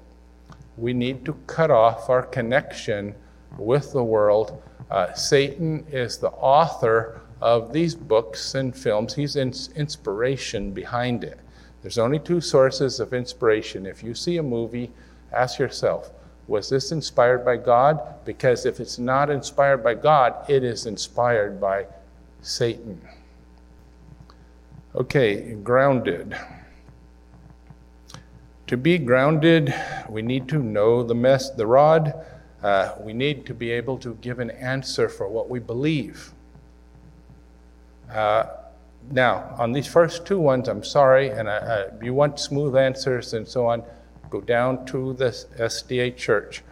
[0.77, 3.15] We need to cut off our connection
[3.58, 4.62] with the world.
[4.89, 11.39] Uh, Satan is the author of these books and films, he's in- inspiration behind it.
[11.81, 13.86] There's only two sources of inspiration.
[13.86, 14.91] If you see a movie,
[15.31, 16.12] ask yourself,
[16.47, 18.25] was this inspired by God?
[18.25, 21.86] Because if it's not inspired by God, it is inspired by
[22.41, 22.99] Satan.
[24.95, 26.36] Okay, grounded.
[28.67, 29.73] To be grounded,
[30.10, 32.25] we need to know the mess, the rod.
[32.63, 36.34] Uh, we need to be able to give an answer for what we believe.
[38.12, 38.45] Uh,
[39.12, 43.47] now, on these first two ones, I'm sorry, and uh, you want smooth answers and
[43.47, 43.84] so on,
[44.32, 46.63] go down to the SDA church.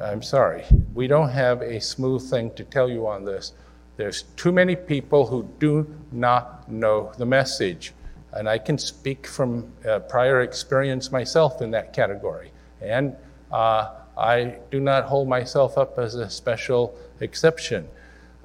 [0.00, 3.52] I'm sorry, we don't have a smooth thing to tell you on this.
[3.98, 7.92] There's too many people who do not know the message.
[8.34, 12.50] And I can speak from uh, prior experience myself in that category.
[12.80, 13.16] And
[13.52, 17.88] uh, I do not hold myself up as a special exception.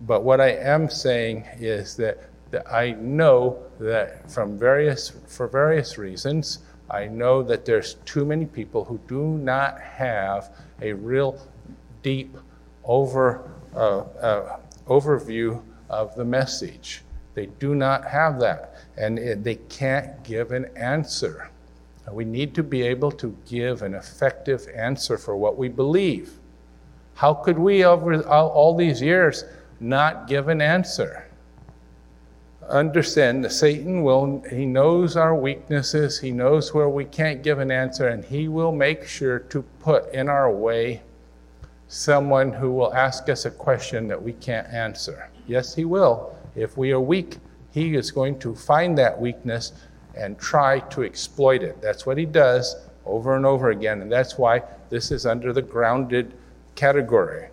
[0.01, 2.17] But what I am saying is that,
[2.51, 6.59] that I know that from various, for various reasons,
[6.89, 11.39] I know that there's too many people who do not have a real
[12.01, 12.37] deep
[12.83, 17.03] over, uh, uh overview of the message.
[17.39, 21.49] They do not have that, and they can't give an answer.
[22.11, 26.33] We need to be able to give an effective answer for what we believe.
[27.13, 29.45] How could we, over all, all these years,
[29.79, 31.29] not give an answer?
[32.67, 37.71] Understand that Satan will, he knows our weaknesses, he knows where we can't give an
[37.71, 41.03] answer, and he will make sure to put in our way
[41.87, 45.29] someone who will ask us a question that we can't answer.
[45.47, 46.35] Yes, he will.
[46.59, 47.37] If we are weak,
[47.71, 49.71] he is going to find that weakness
[50.15, 51.81] and try to exploit it.
[51.81, 55.61] That's what he does over and over again, and that's why this is under the
[55.61, 56.33] grounded
[56.75, 57.49] category.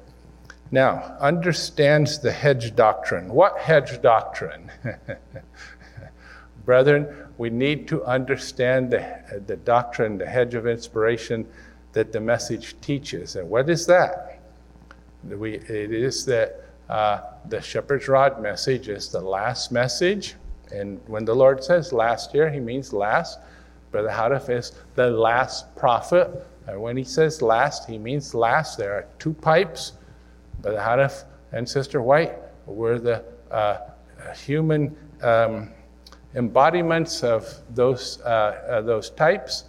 [0.73, 3.29] Now, understands the hedge doctrine.
[3.29, 4.71] What hedge doctrine?
[6.65, 11.47] Brethren, we need to understand the, the doctrine, the hedge of inspiration
[11.93, 13.37] that the message teaches.
[13.37, 14.41] And what is that?
[15.23, 20.35] We, it is that uh, the shepherd's rod message is the last message.
[20.73, 23.39] And when the Lord says last year, he means last.
[23.91, 26.47] Brother Houteff is the last prophet.
[26.67, 28.77] And when he says last, he means last.
[28.77, 29.93] There are two pipes.
[30.61, 32.35] Brother Houteff and Sister White
[32.67, 33.79] were the uh,
[34.35, 35.71] human um,
[36.35, 38.29] embodiments of those, uh,
[38.69, 39.65] uh, those types.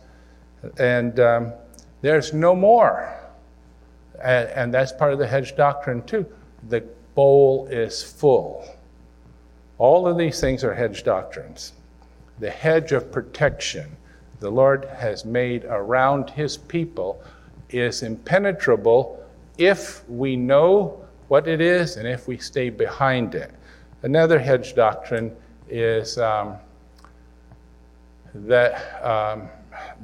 [0.79, 1.53] And um,
[2.01, 3.15] there's no more.
[4.21, 6.25] And, and that's part of the hedge doctrine, too.
[6.69, 6.83] The
[7.17, 8.63] bowl is full.
[9.79, 11.73] All of these things are hedge doctrines.
[12.37, 13.97] The hedge of protection
[14.39, 17.19] the Lord has made around his people
[17.71, 19.19] is impenetrable
[19.57, 23.51] if we know what it is and if we stay behind it.
[24.03, 25.35] Another hedge doctrine
[25.67, 26.53] is um,
[28.35, 29.49] that um,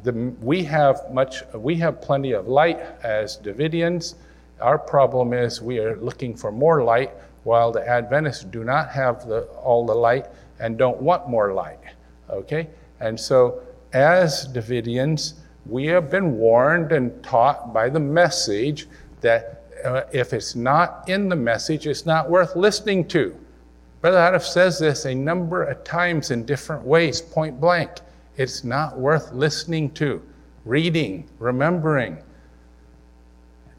[0.01, 4.15] the, we have much, we have plenty of light as Davidians.
[4.63, 7.11] Our problem is we are looking for more light,
[7.43, 10.27] while the Adventists do not have the, all the light
[10.61, 11.79] and don't want more light.
[12.29, 12.69] Okay,
[13.01, 13.61] and so
[13.91, 15.33] as Davidians,
[15.65, 18.87] we have been warned and taught by the message
[19.19, 23.35] that uh, if it's not in the message, it's not worth listening to.
[23.99, 27.91] Brother Houteff says this a number of times in different ways, point blank.
[28.37, 30.21] It's not worth listening to,
[30.63, 32.17] reading, remembering.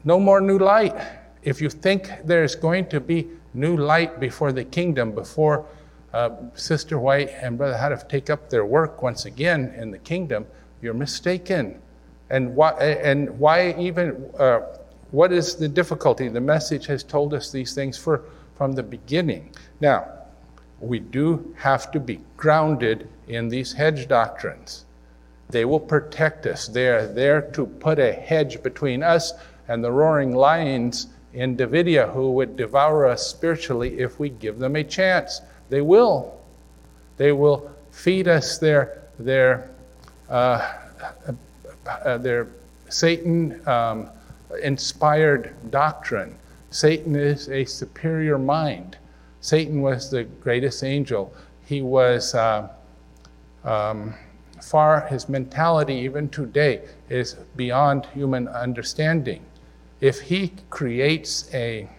[0.05, 0.95] No more new light.
[1.41, 5.65] If you think there's going to be new light before the kingdom, before
[6.13, 10.45] uh, Sister White and Brother Houteff take up their work once again in the kingdom,
[10.81, 11.81] you're mistaken.
[12.29, 14.59] And why, and why even, uh,
[15.09, 16.27] what is the difficulty?
[16.27, 18.23] The message has told us these things for,
[18.57, 19.51] from the beginning.
[19.81, 20.07] Now,
[20.79, 24.85] we do have to be grounded in these hedge doctrines.
[25.49, 26.67] They will protect us.
[26.67, 29.33] They are there to put a hedge between us
[29.67, 34.75] and the roaring lions in Davidia who would devour us spiritually if we give them
[34.75, 35.41] a chance.
[35.69, 36.39] They will.
[37.17, 39.69] They will feed us their, their,
[40.29, 40.73] uh,
[41.87, 42.47] uh, their
[42.89, 44.09] Satan um,
[44.61, 46.37] inspired doctrine.
[46.69, 48.97] Satan is a superior mind.
[49.41, 51.33] Satan was the greatest angel.
[51.65, 52.69] He was uh,
[53.63, 54.13] um,
[54.61, 59.45] far, his mentality, even today, is beyond human understanding.
[60.05, 61.89] If he creates a,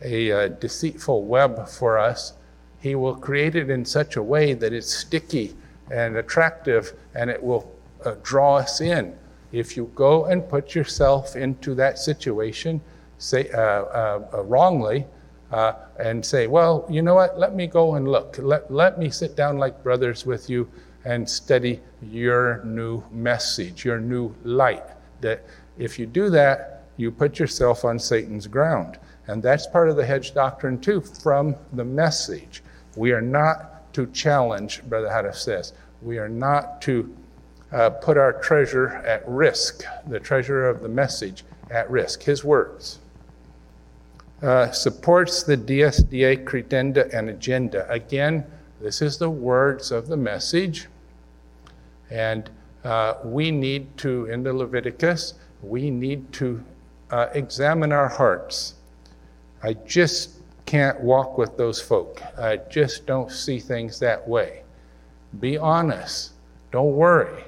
[0.00, 2.34] a, a uh, deceitful web for us,
[2.80, 5.56] he will create it in such a way that it's sticky
[5.90, 7.68] and attractive and it will
[8.04, 9.12] uh, draw us in.
[9.50, 12.80] If you go and put yourself into that situation,
[13.18, 15.04] say uh, uh, uh wrongly,
[15.50, 17.36] uh, and say, well, you know what?
[17.36, 18.38] Let me go and look.
[18.38, 20.68] Let, let me sit down like brothers with you
[21.04, 24.86] and study your new message, your new light.
[25.22, 25.44] That
[25.76, 28.98] if you do that, you put yourself on Satan's ground.
[29.26, 32.62] And that's part of the hedge doctrine, too, from the message.
[32.96, 35.72] We are not to challenge, Brother Houteff says,
[36.02, 37.14] we are not to
[37.72, 42.98] uh, put our treasure at risk, the treasure of the message at risk, his words.
[44.42, 47.88] Uh, supports the DSDA credenda and agenda.
[47.90, 48.44] Again,
[48.80, 50.88] this is the words of the message.
[52.10, 52.48] And
[52.82, 56.64] uh, we need to, in the Leviticus, we need to
[57.10, 58.74] uh, examine our hearts.
[59.62, 62.22] I just can't walk with those folk.
[62.38, 64.62] I just don't see things that way.
[65.40, 66.32] Be honest.
[66.70, 67.44] Don't worry.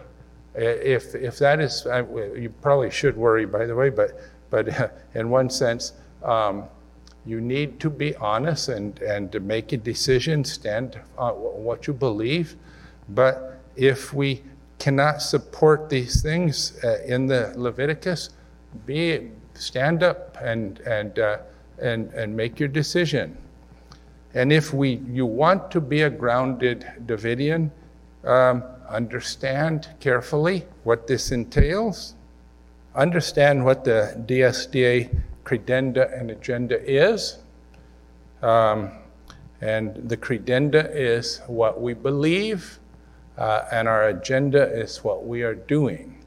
[0.55, 5.49] If, if that is, you probably should worry, by the way, but, but in one
[5.49, 5.93] sense,
[6.23, 6.65] um,
[7.25, 11.93] you need to be honest and, and to make a decision, stand on what you
[11.93, 12.57] believe.
[13.09, 14.43] But if we
[14.79, 18.31] cannot support these things uh, in the Leviticus,
[18.85, 19.31] be
[19.63, 21.39] stand up and, and uh,
[21.83, 23.37] and, and make your decision.
[24.35, 27.71] And if we, you want to be a grounded Davidian,
[28.25, 32.15] um, understand carefully what this entails,
[32.95, 37.39] understand what the DSDA credenda and agenda is.
[38.43, 38.93] Um,
[39.61, 42.81] and the credenda is what we believe,
[43.39, 46.25] uh, and our agenda is what we are doing.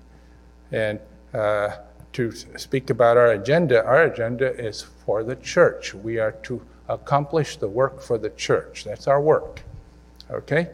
[0.71, 0.99] And
[1.33, 1.77] uh,
[2.15, 5.93] to speak about our agenda, our agenda is for the church.
[5.93, 8.85] We are to accomplish the work for the church.
[8.85, 9.61] That's our work.
[10.31, 10.69] Okay?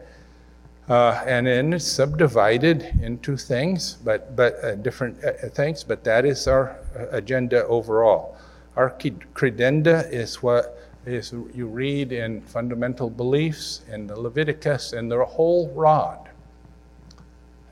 [0.88, 6.24] Uh, and then it's subdivided into things, but, but uh, different uh, things, but that
[6.24, 8.36] is our uh, agenda overall.
[8.76, 8.90] Our
[9.34, 15.70] credenda is what is you read in fundamental beliefs in the Leviticus and the whole
[15.70, 16.30] rod.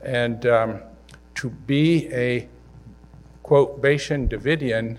[0.03, 0.81] And um,
[1.35, 2.49] to be a
[3.51, 4.97] quote Bashan Davidian,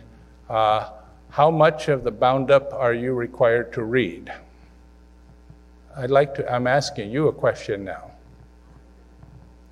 [0.50, 0.90] uh,
[1.30, 4.30] how much of the bound up are you required to read?
[5.96, 8.11] I'd like to, I'm asking you a question now.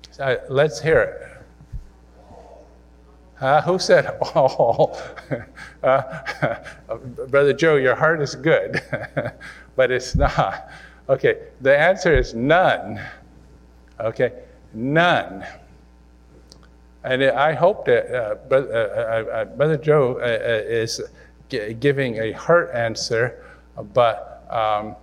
[0.09, 2.33] So let's hear it.
[3.39, 4.97] Uh, who said all?
[5.83, 6.57] uh,
[7.27, 8.81] Brother Joe, your heart is good,
[9.75, 10.71] but it's not.
[11.07, 12.99] Okay, the answer is none.
[13.99, 14.33] Okay,
[14.73, 15.45] none.
[17.03, 21.01] And I hope that uh, Brother, uh, uh, uh, Brother Joe is
[21.49, 23.43] giving a heart answer,
[23.93, 24.95] but um,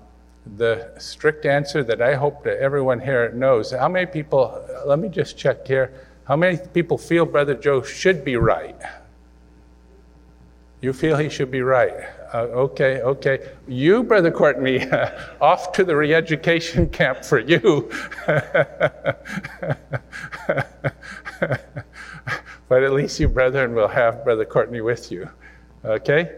[0.57, 3.72] the strict answer that I hope that everyone here knows.
[3.72, 5.92] How many people, let me just check here,
[6.24, 8.76] how many people feel Brother Joe should be right?
[10.80, 11.92] You feel he should be right?
[12.32, 13.51] Uh, okay, okay.
[13.66, 14.88] You, Brother Courtney,
[15.40, 17.90] off to the re education camp for you.
[22.68, 25.28] but at least you brethren will have Brother Courtney with you.
[25.84, 26.36] Okay?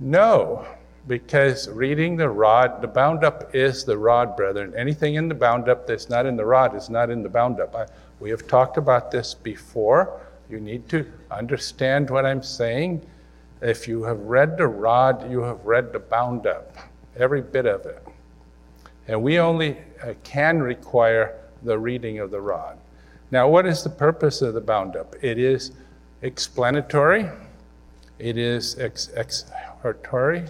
[0.00, 0.66] No,
[1.08, 4.74] because reading the rod, the bound up is the rod, brethren.
[4.76, 7.60] Anything in the bound up that's not in the rod is not in the bound
[7.60, 7.74] up.
[7.74, 7.86] I,
[8.20, 10.20] we have talked about this before.
[10.50, 13.04] You need to understand what I'm saying.
[13.60, 16.76] If you have read the rod, you have read the bound up,
[17.16, 18.02] every bit of it.
[19.08, 22.78] And we only uh, can require the reading of the rod.
[23.30, 25.14] Now, what is the purpose of the bound up?
[25.20, 25.72] It is
[26.22, 27.28] explanatory,
[28.18, 30.46] it is ex- exhortory,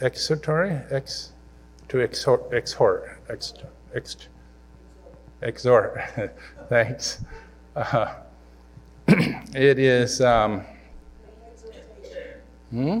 [0.00, 1.32] exhortory, ex,
[1.88, 3.54] to exhort, exhort, ex,
[3.94, 4.16] ex,
[5.42, 6.00] exhort.
[6.68, 7.24] Thanks.
[7.74, 8.14] Uh,
[9.08, 10.20] it is.
[10.20, 10.64] Um,
[12.70, 13.00] hmm?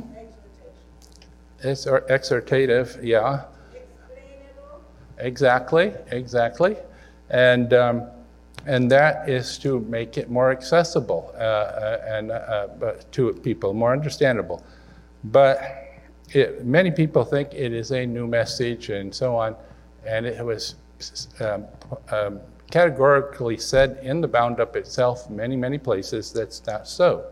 [1.60, 3.44] It's exhortative, yeah.
[5.18, 6.76] Exactly, exactly
[7.30, 8.06] and um,
[8.66, 12.66] and that is to make it more accessible uh, uh and uh,
[13.12, 14.62] to people, more understandable.
[15.24, 15.62] But
[16.30, 19.56] it, many people think it is a new message and so on,
[20.04, 20.76] and it was
[21.40, 21.64] um,
[22.10, 27.24] um, categorically said in the Bound Up itself, many, many places, that's not so.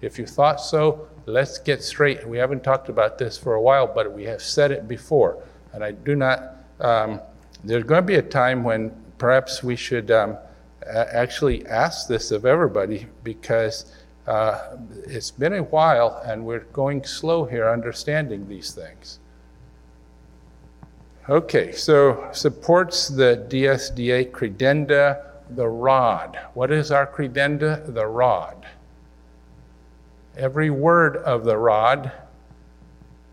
[0.00, 2.26] If you thought so, let's get straight.
[2.28, 5.42] We haven't talked about this for a while, but we have said it before.
[5.72, 7.20] And I do not, um,
[7.62, 10.36] there's going to be a time when perhaps we should um,
[10.86, 13.92] actually ask this of everybody because
[14.26, 19.18] uh, it's been a while and we're going slow here understanding these things.
[21.28, 26.38] Okay, so supports the DSDA credenda, the rod.
[26.52, 27.94] What is our credenda?
[27.94, 28.66] The rod.
[30.36, 32.12] Every word of the rod,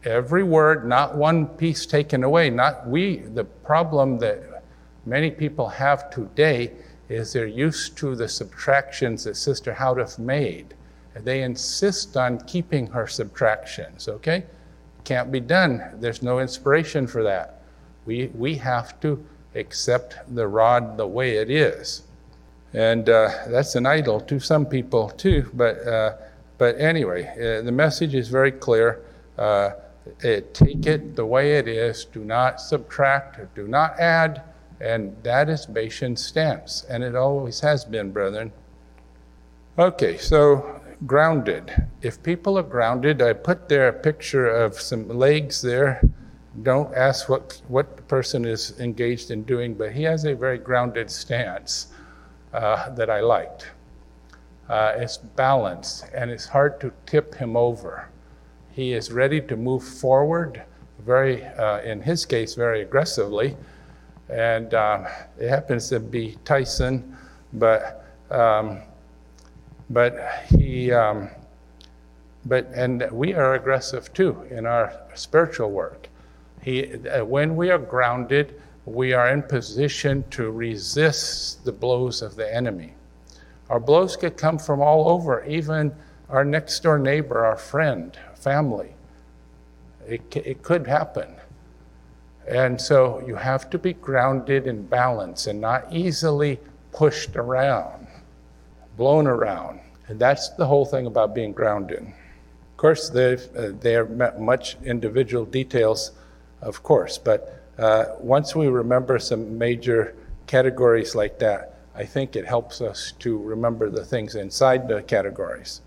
[0.06, 2.50] every word, not one piece taken away.
[2.50, 4.51] Not we, the problem that
[5.06, 6.72] many people have today
[7.10, 10.74] is they're used to the subtractions that Sister Houteff made.
[11.14, 14.46] And they insist on keeping her subtractions, okay?
[15.04, 15.84] Can't be done.
[15.96, 17.62] There's no inspiration for that.
[18.06, 19.24] We, we have to
[19.56, 22.04] accept the rod the way it is.
[22.74, 26.16] And uh, that's an idol to some people too, but, uh,
[26.58, 29.04] but anyway, uh, the message is very clear.
[29.38, 29.72] Uh,
[30.22, 32.06] it, take it the way it is.
[32.06, 34.44] Do not subtract, do not add
[34.82, 38.52] and that is Bashan's stance, and it always has been, brethren.
[39.78, 41.72] Okay, so grounded.
[42.02, 46.02] If people are grounded, I put there a picture of some legs there.
[46.64, 50.58] Don't ask what, what the person is engaged in doing, but he has a very
[50.58, 51.88] grounded stance
[52.54, 53.68] uh, that I liked.
[54.68, 58.10] Uh, it's balanced, and it's hard to tip him over.
[58.72, 60.64] He is ready to move forward,
[61.00, 63.58] very, uh, in his case, very aggressively
[64.32, 65.08] and um,
[65.38, 67.18] it happens to be Tyson,
[67.54, 68.80] but um,
[69.90, 71.30] but he um,
[72.46, 76.08] but and we are aggressive too in our spiritual work.
[76.62, 82.36] He uh, when we are grounded, we are in position to resist the blows of
[82.36, 82.94] the enemy.
[83.70, 85.94] Our blows could come from all over, even
[86.30, 88.96] our next door neighbor, our friend, family.
[90.08, 91.36] It, it could happen.
[92.52, 96.60] And so you have to be grounded in balance and not easily
[96.92, 98.08] pushed around,
[98.98, 99.80] blown around.
[100.10, 102.00] And that's the whole thing about being grounded.
[102.02, 103.38] Of course, uh,
[103.80, 106.12] there are much individual details,
[106.62, 110.14] of course, but uh, once we remember some major
[110.46, 115.82] categories like that, I think it helps us to remember the things inside the categories.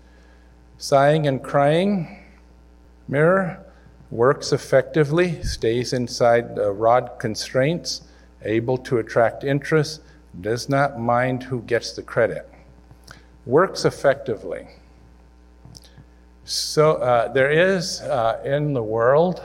[0.79, 2.23] Sighing and crying
[3.07, 3.64] mirror
[4.11, 8.01] works effectively, stays inside the rod constraints,
[8.43, 10.01] able to attract interest,
[10.41, 12.49] does not mind who gets the credit.
[13.45, 14.67] Works effectively.
[16.43, 19.41] So uh, there is uh, in the world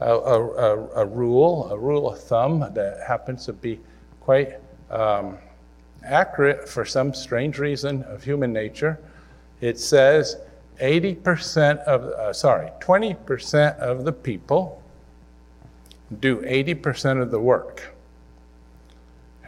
[0.00, 3.80] a, a, a, rule, a rule of thumb that happens to be
[4.20, 4.54] quite
[4.90, 5.38] um,
[6.04, 8.98] accurate for some strange reason of human nature.
[9.60, 10.38] It says
[10.80, 14.82] 80% of, uh, sorry, 20% of the people
[16.20, 17.94] do 80% of the work.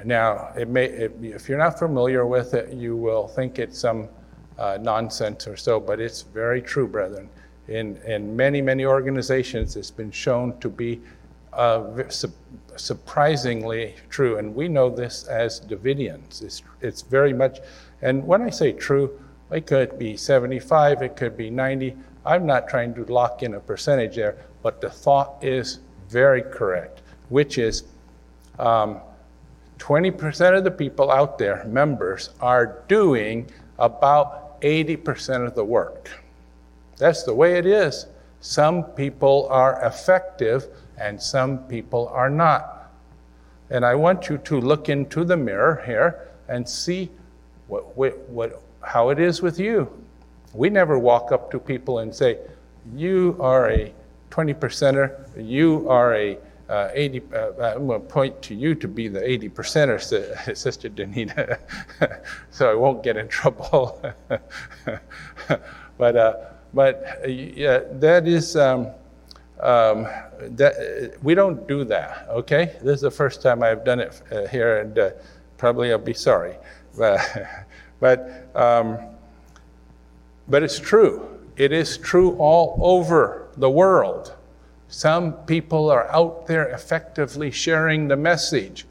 [0.05, 4.09] Now, may, if you're not familiar with it, you will think it's some
[4.59, 7.29] uh, nonsense or so, but it's very true, brethren.
[7.69, 11.01] In, in many, many organizations, it's been shown to be
[11.53, 12.33] uh, su-
[12.77, 14.39] surprisingly true.
[14.39, 16.43] And we know this as Davidians.
[16.43, 17.61] It's, it's very much,
[18.03, 19.19] and when I say true,
[19.53, 21.97] it could be 75, it could be 90.
[22.25, 27.03] I'm not trying to lock in a percentage there, but the thought is very correct,
[27.29, 27.85] which is
[28.59, 29.01] um,
[29.79, 36.09] 20% of the people out there, members, are doing about 80% of the work.
[36.99, 38.07] That's the way it is.
[38.41, 42.93] Some people are effective and some people are not.
[43.71, 47.11] And I want you to look into the mirror here and see
[47.67, 49.91] what, what, what, how it is with you.
[50.55, 52.39] We never walk up to people and say,
[52.95, 53.93] You are a
[54.31, 58.75] 20 percenter, you are a uh, 80, uh, uh I'm going to point to you
[58.77, 61.59] to be the 80 percenter, Sister Danita,
[62.51, 64.01] so I won't get in trouble.
[65.99, 66.35] but uh,
[66.75, 68.89] but uh, yeah, that is, um,
[69.61, 70.07] um,
[70.41, 72.77] that, we don't do that, okay?
[72.83, 75.11] This is the first time I've done it uh, here, and uh,
[75.59, 76.57] probably I'll be sorry.
[76.97, 77.21] But,
[78.03, 78.99] but, um,
[80.49, 81.39] but it's true.
[81.57, 84.35] It is true all over the world.
[84.89, 88.87] Some people are out there effectively sharing the message,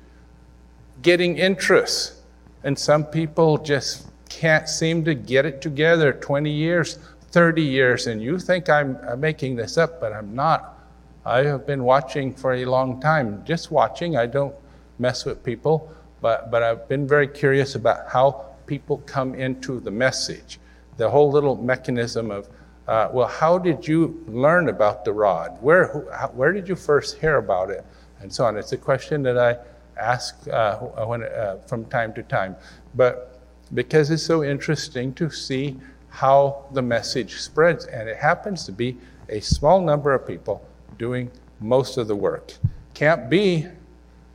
[1.01, 2.21] getting interest,
[2.63, 6.97] and some people just can't seem to get it together 20 years
[7.31, 10.79] 30 years, and you think I'm, making this up, but I'm not.
[11.25, 14.17] I have been watching for a long time, just watching.
[14.17, 14.55] I don't
[14.99, 15.91] mess with people,
[16.21, 20.59] but, but I've been very curious about how people come into the message.
[20.97, 22.49] The whole little mechanism of,
[22.87, 25.57] uh, well, how did you learn about the rod?
[25.61, 27.85] Where, who, how, where did you first hear about it?
[28.19, 28.57] And so on.
[28.57, 29.57] It's a question that I
[29.99, 32.55] ask uh, when, uh, from time to time.
[32.95, 33.39] But
[33.73, 37.85] because it's so interesting to see how the message spreads.
[37.85, 38.97] And it happens to be
[39.29, 40.63] a small number of people
[40.99, 42.53] doing most of the work.
[42.93, 43.67] Can't be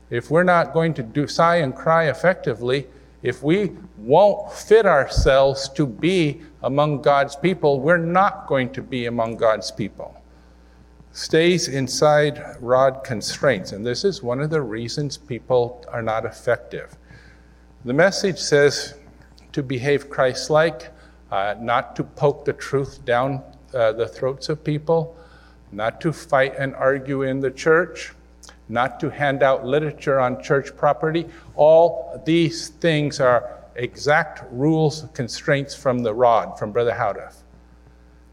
[0.08, 2.86] if we're not going to do sigh and cry effectively,
[3.22, 9.06] if we won't fit ourselves to be among God's people, we're not going to be
[9.06, 10.14] among God's people.
[11.12, 16.96] Stays inside rod constraints, and this is one of the reasons people are not effective.
[17.84, 18.94] The message says
[19.52, 20.92] to behave Christ like,
[21.30, 23.42] uh, not to poke the truth down
[23.72, 25.16] uh, the throats of people,
[25.72, 28.12] not to fight and argue in the church,
[28.68, 31.26] not to hand out literature on church property.
[31.54, 37.34] All these things are exact rules, constraints from the rod, from Brother Houteff.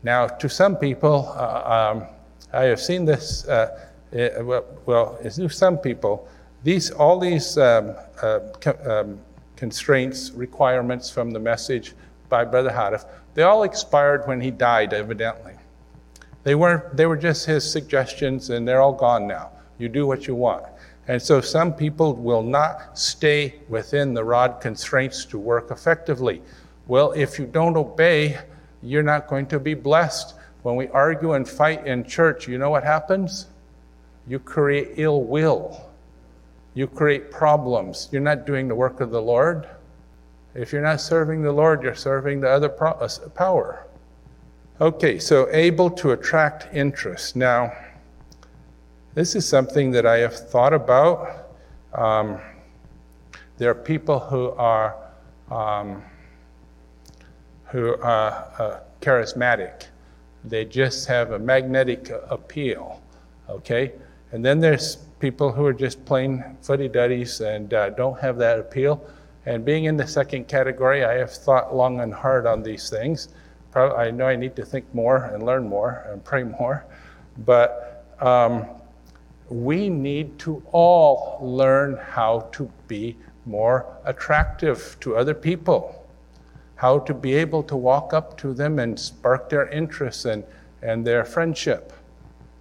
[0.03, 2.07] Now, to some people, uh, um,
[2.51, 3.79] I have seen this, uh,
[4.13, 6.27] uh, well, well, to some people,
[6.63, 8.39] these, all these um, uh,
[8.85, 9.19] um,
[9.55, 11.93] constraints, requirements from the message
[12.29, 15.53] by Brother Houteff, they all expired when he died, evidently.
[16.43, 19.51] They, weren't, they were just his suggestions, and they're all gone now.
[19.83, 20.63] You do what you want.
[21.09, 26.41] And so some people will not stay within the rod constraints to work effectively.
[26.87, 28.37] Well, if you don't obey,
[28.81, 30.35] you're not going to be blessed.
[30.61, 33.47] When we argue and fight in church, you know what happens?
[34.25, 35.91] You create ill will.
[36.75, 38.07] You create problems.
[38.13, 39.67] You're not doing the work of the Lord.
[40.55, 43.85] If you're not serving the Lord, you're serving the other uh, power.
[44.79, 47.35] Okay, so able to attract interest.
[47.35, 47.73] Now,
[49.15, 51.49] this is something that I have thought about.
[51.93, 52.39] Um,
[53.57, 54.95] there are people who are
[55.51, 56.03] um,
[57.65, 59.87] who are uh, charismatic.
[60.43, 63.01] They just have a magnetic appeal.
[63.49, 63.91] Okay,
[64.31, 69.05] and then there's people who are just plain fuddy-duddies and uh, don't have that appeal.
[69.45, 73.29] And being in the second category, I have thought long and hard on these things.
[73.75, 76.85] I know I need to think more and learn more and pray more,
[77.39, 78.67] but um,
[79.53, 86.03] we need to all learn how to be more attractive to other people,
[86.75, 90.43] how to be able to walk up to them and spark their interest and,
[90.81, 91.93] and their friendship,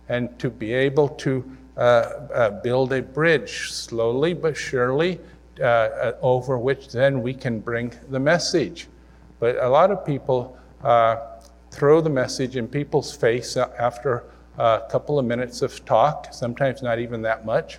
[0.08, 1.44] and to be able to
[1.76, 5.18] uh, uh, build a bridge slowly but surely
[5.60, 8.88] uh, uh over which then we can bring the message.
[9.40, 11.16] But a lot of people uh,
[11.70, 14.24] throw the message in people's face after
[14.58, 17.78] a couple of minutes of talk, sometimes not even that much.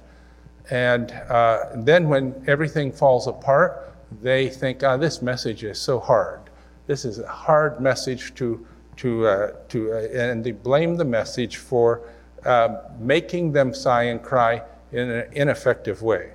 [0.70, 6.42] And uh, then when everything falls apart, they think, oh, this message is so hard.
[6.88, 8.66] This is a hard message to,
[8.98, 12.02] to, uh, to uh, and they blame the message for
[12.46, 14.62] uh, making them sigh and cry
[14.92, 16.32] in an ineffective way.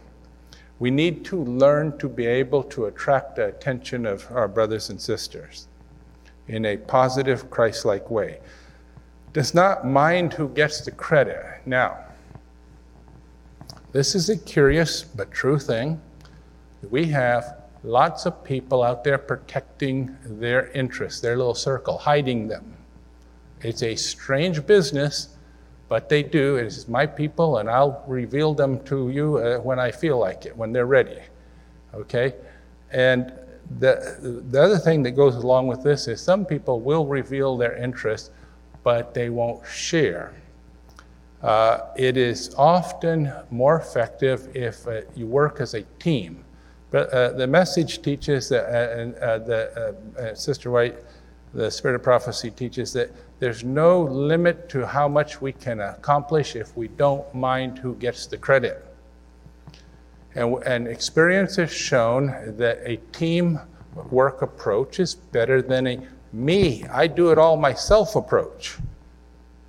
[0.78, 5.00] We need to learn to be able to attract the attention of our brothers and
[5.00, 5.68] sisters
[6.46, 8.40] in a positive, Christ like way.
[9.32, 11.44] Does not mind who gets the credit.
[11.66, 11.98] Now,
[13.92, 16.00] this is a curious but true thing.
[16.90, 22.74] We have lots of people out there protecting their interests, their little circle, hiding them.
[23.60, 25.36] It's a strange business,
[25.88, 26.56] but they do.
[26.56, 30.46] It is my people, and I'll reveal them to you uh, when I feel like
[30.46, 31.20] it, when they're ready.
[31.94, 32.34] Okay?
[32.90, 33.32] And
[33.78, 37.76] the, the other thing that goes along with this is some people will reveal their
[37.76, 38.32] interest,
[38.82, 40.34] but they won't share.
[41.42, 46.44] Uh, it is often more effective if uh, you work as a team.
[46.90, 50.96] But uh, the message teaches that, uh, uh, the, uh, Sister White,
[51.54, 56.56] the Spirit of Prophecy teaches that there's no limit to how much we can accomplish
[56.56, 58.84] if we don't mind who gets the credit.
[60.34, 63.60] And, and experience has shown that a team
[64.10, 66.00] work approach is better than a
[66.32, 68.76] me, I do it all myself approach.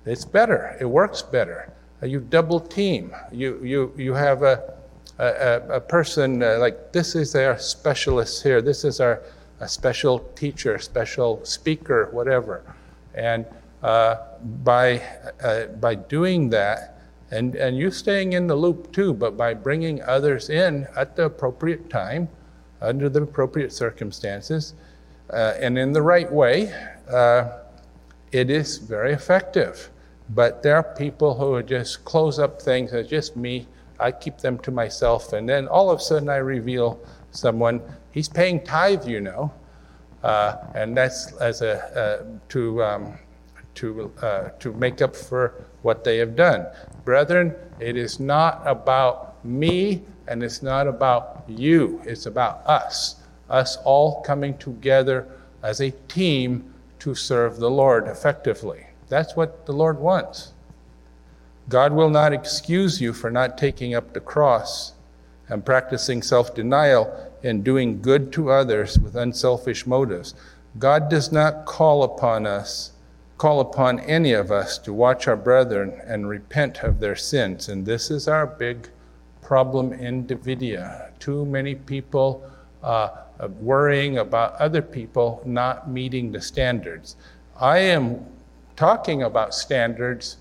[0.04, 1.72] It's better, it works better.
[2.02, 3.14] Uh, you double team.
[3.30, 4.74] You, you, you have a,
[5.18, 9.22] a, a person uh, like this is our specialist here, this is our
[9.66, 12.62] special teacher, special speaker, whatever.
[13.14, 13.44] And
[13.82, 14.16] uh,
[14.64, 15.02] by,
[15.42, 16.98] uh, by doing that,
[17.30, 21.24] and, and you staying in the loop too, but by bringing others in at the
[21.24, 22.28] appropriate time,
[22.80, 24.74] under the appropriate circumstances,
[25.32, 26.72] uh, and in the right way,
[27.08, 27.58] uh,
[28.32, 29.90] it is very effective.
[30.30, 33.66] But there are people who just close up things, it's just me,
[33.98, 37.00] I keep them to myself, and then all of a sudden I reveal
[37.32, 39.52] someone, he's paying tithe, you know,
[40.22, 43.18] uh, and that's as a, uh, to, um,
[43.74, 46.66] to, uh, to make up for what they have done.
[47.04, 53.19] Brethren, it is not about me and it's not about you, it's about us.
[53.50, 55.28] Us all coming together
[55.62, 58.86] as a team to serve the Lord effectively.
[59.08, 60.52] That's what the Lord wants.
[61.68, 64.94] God will not excuse you for not taking up the cross
[65.48, 70.34] and practicing self denial and doing good to others with unselfish motives.
[70.78, 72.92] God does not call upon us
[73.40, 77.70] call upon any of us to watch our brethren and repent of their sins.
[77.70, 78.86] And this is our big
[79.40, 81.18] problem in Davidia.
[81.18, 82.44] Too many people
[82.82, 83.08] uh,
[83.48, 87.16] worrying about other people not meeting the standards.
[87.58, 88.26] I am
[88.76, 90.36] talking about standards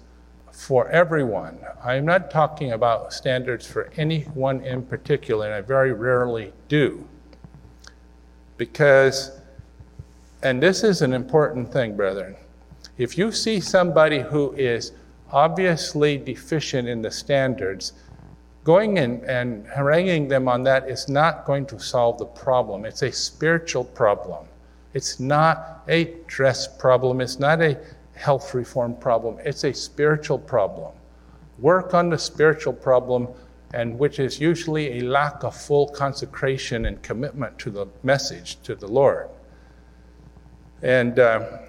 [0.52, 1.60] for everyone.
[1.84, 7.08] I'm not talking about standards for anyone in particular, and I very rarely do.
[8.58, 9.39] Because,
[10.43, 12.36] and this is an important thing, brethren
[13.00, 14.91] if you see somebody who is
[15.32, 17.93] obviously deficient in the standards,
[18.64, 22.86] going in and haranguing them on that is not going to solve the problem.
[22.86, 24.45] It's a spiritual problem.
[24.93, 27.22] It's not a dress problem.
[27.22, 27.78] It's not a
[28.16, 29.38] health reform problem.
[29.45, 30.91] It's a spiritual problem.
[31.60, 33.28] Work on the spiritual problem,
[33.74, 38.76] and which is usually a lack of full consecration and commitment to the message, to
[38.76, 39.30] the Lord.
[40.82, 41.60] And uh,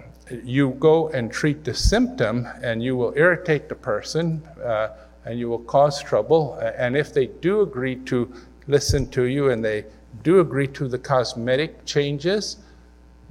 [0.43, 4.89] you go and treat the symptom, and you will irritate the person, uh,
[5.25, 6.55] and you will cause trouble.
[6.55, 8.31] And if they do agree to
[8.67, 9.85] listen to you and they
[10.23, 12.57] do agree to the cosmetic changes,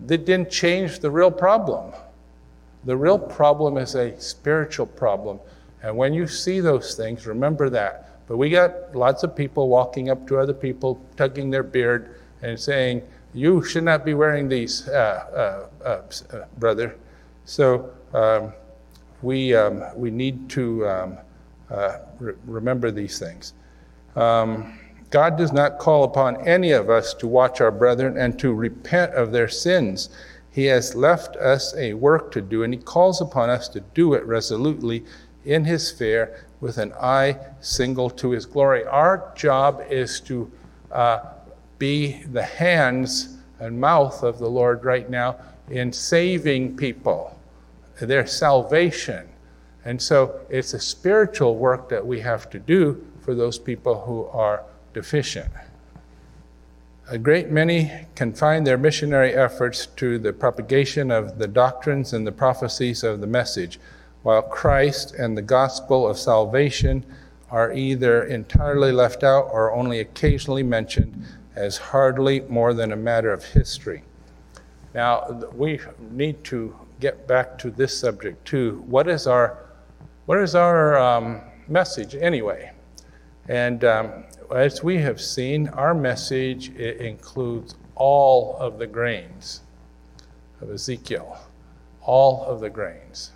[0.06, 1.92] they didn't change the real problem.
[2.84, 5.40] The real problem is a spiritual problem.
[5.82, 8.26] And when you see those things, remember that.
[8.26, 12.58] But we got lots of people walking up to other people, tugging their beard, and
[12.58, 13.02] saying,
[13.34, 16.96] you should not be wearing these, uh, uh, uh, uh brother.
[17.44, 18.52] So um,
[19.22, 21.18] we, um, we need to um,
[21.70, 23.54] uh, re- remember these things.
[24.16, 24.78] Um,
[25.10, 29.14] God does not call upon any of us to watch our brethren and to repent
[29.14, 30.08] of their sins.
[30.50, 34.14] He has left us a work to do, and He calls upon us to do
[34.14, 35.04] it resolutely
[35.44, 38.84] in His fear with an eye single to His glory.
[38.84, 40.50] Our job is to
[40.92, 41.20] uh,
[41.78, 45.36] be the hands and mouth of the Lord right now
[45.68, 47.38] in saving people,
[48.00, 49.28] their salvation.
[49.84, 54.26] And so it's a spiritual work that we have to do for those people who
[54.26, 55.50] are deficient.
[57.08, 62.32] A great many confine their missionary efforts to the propagation of the doctrines and the
[62.32, 63.80] prophecies of the message,
[64.22, 67.04] while Christ and the gospel of salvation
[67.50, 71.24] are either entirely left out or only occasionally mentioned
[71.56, 74.02] as hardly more than a matter of history.
[74.94, 78.84] Now, we need to get back to this subject too.
[78.86, 79.58] What is our,
[80.30, 82.70] what is our um, message anyway?
[83.48, 84.22] And um,
[84.54, 89.62] as we have seen, our message includes all of the grains
[90.60, 91.36] of Ezekiel,
[92.02, 93.32] all of the grains.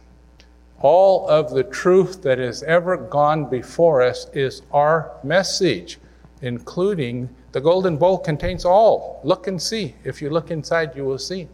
[0.83, 5.99] All of the truth that has ever gone before us is our message,
[6.43, 9.21] including the golden bowl contains all.
[9.25, 9.97] Look and see.
[10.05, 11.49] If you look inside, you will see.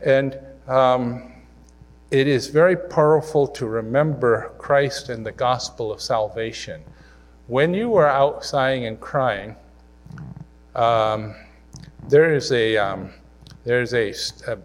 [0.00, 1.31] And um,
[2.12, 6.82] it is very powerful to remember Christ and the gospel of salvation
[7.46, 9.56] when you are out sighing and crying,
[10.74, 11.34] um,
[12.08, 13.12] there is a um,
[13.64, 14.12] there's a,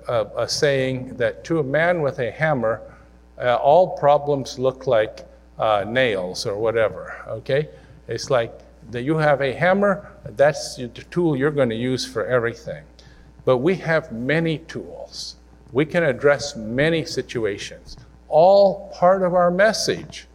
[0.08, 2.82] a, a, saying that to a man with a hammer,
[3.39, 5.28] uh, all problems look like
[5.60, 7.24] uh, nails or whatever.
[7.28, 7.70] Okay,
[8.08, 8.54] it's like
[8.91, 10.12] that you have a hammer.
[10.24, 12.84] That's the tool you're going to use for everything.
[13.43, 15.36] But we have many tools.
[15.78, 17.97] We can address many situations.
[18.30, 20.25] All part of our message.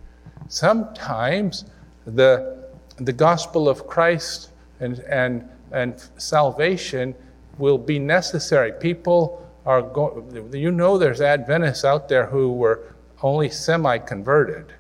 [0.47, 1.65] Sometimes
[2.07, 2.69] the,
[2.99, 7.17] the gospel of Christ and, and, and salvation
[7.59, 8.71] will be necessary.
[8.71, 14.73] People are going, you know, there's Adventists out there who were only semi converted.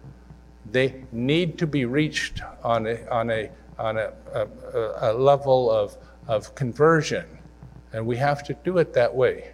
[0.71, 3.51] They need to be reached on a, on a,
[3.81, 4.47] on a, a,
[5.01, 5.97] a level of,
[6.29, 7.27] of conversion.
[7.93, 9.52] And we have to do it that way.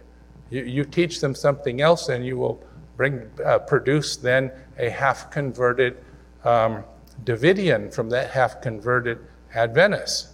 [0.49, 2.63] You, you teach them something else, and you will
[2.97, 5.97] bring, uh, produce then a half converted
[6.43, 6.83] um,
[7.23, 9.19] Davidian from that half converted
[9.53, 10.29] Adventist.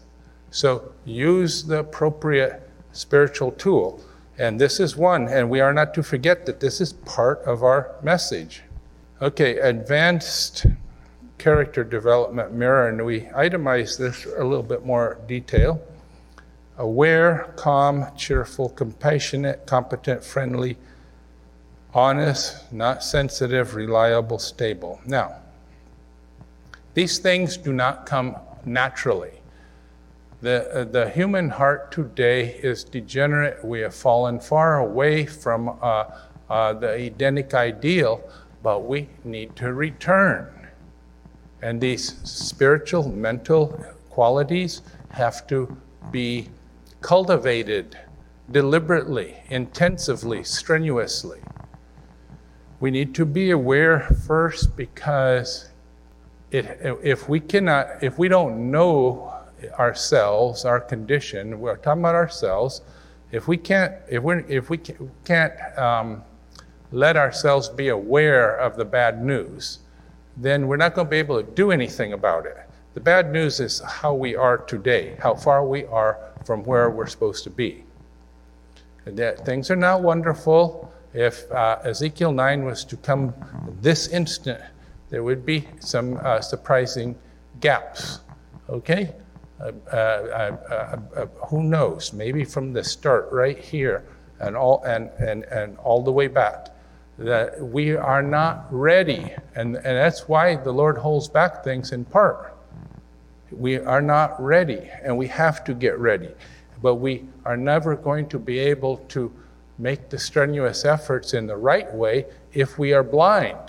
[0.51, 4.01] So use the appropriate spiritual tool.
[4.37, 7.63] And this is one, and we are not to forget that this is part of
[7.63, 8.63] our message.
[9.21, 10.65] Okay, advanced
[11.37, 15.81] character development mirror, and we itemize this a little bit more detail.
[16.77, 20.77] Aware, calm, cheerful, compassionate, competent, friendly,
[21.93, 24.99] honest, not sensitive, reliable, stable.
[25.05, 25.37] Now,
[26.93, 29.31] these things do not come naturally.
[30.41, 33.63] The, uh, the human heart today is degenerate.
[33.63, 36.05] We have fallen far away from uh,
[36.49, 38.21] uh, the Edenic ideal,
[38.61, 40.67] but we need to return.
[41.61, 43.67] And these spiritual, mental
[44.09, 45.75] qualities have to
[46.11, 46.49] be
[47.05, 47.95] cultivated
[48.49, 51.39] deliberately, intensively, strenuously.
[52.79, 55.69] We need to be aware first because
[56.49, 56.65] it,
[57.03, 59.31] if we cannot, if we don't know
[59.77, 62.81] ourselves, our condition, we're talking about ourselves.
[63.31, 64.79] If we can't, if we if we
[65.25, 66.23] can't um,
[66.91, 69.77] let ourselves be aware of the bad news,
[70.37, 72.64] then we're not going to be able to do anything about it.
[72.95, 77.07] The bad news is how we are today, how far we are from where we're
[77.07, 77.83] supposed to be.
[79.05, 80.89] And that things are not wonderful.
[81.13, 83.33] If uh, Ezekiel 9 was to come
[83.81, 84.61] this instant,
[85.09, 87.17] there would be some uh, surprising
[87.59, 88.21] gaps.
[88.69, 89.13] Okay?
[89.59, 92.13] Uh uh, uh, uh, who knows?
[92.13, 94.05] Maybe from the start, right here,
[94.39, 96.75] and all and, and, and all the way back,
[97.17, 102.03] that we are not ready, and, and that's why the Lord holds back things in
[102.03, 102.54] part.
[103.51, 106.33] We are not ready, and we have to get ready,
[106.81, 109.31] but we are never going to be able to
[109.77, 113.59] make the strenuous efforts in the right way if we are blind.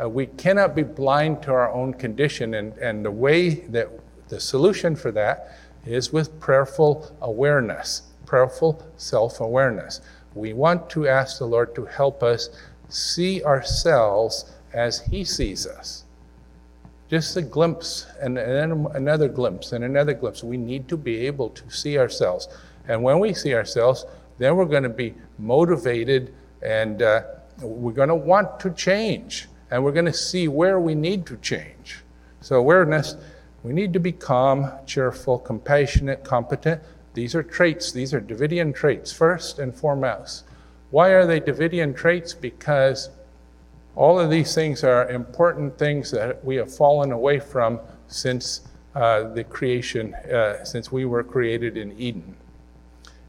[0.00, 3.88] Uh, we cannot be blind to our own condition, and, and the way that
[4.28, 10.00] the solution for that is with prayerful awareness, prayerful self awareness.
[10.34, 12.50] We want to ask the Lord to help us
[12.88, 16.05] see ourselves as He sees us.
[17.08, 20.42] Just a glimpse, and then another glimpse, and another glimpse.
[20.42, 22.48] We need to be able to see ourselves.
[22.88, 24.04] And when we see ourselves,
[24.38, 27.22] then we're going to be motivated and uh,
[27.60, 31.36] we're going to want to change and we're going to see where we need to
[31.38, 32.02] change.
[32.40, 33.16] So, awareness,
[33.62, 36.80] we need to be calm, cheerful, compassionate, competent.
[37.14, 40.44] These are traits, these are Davidian traits, first and foremost.
[40.90, 42.32] Why are they Davidian traits?
[42.32, 43.10] Because
[43.96, 48.60] all of these things are important things that we have fallen away from since
[48.94, 52.36] uh, the creation, uh, since we were created in Eden.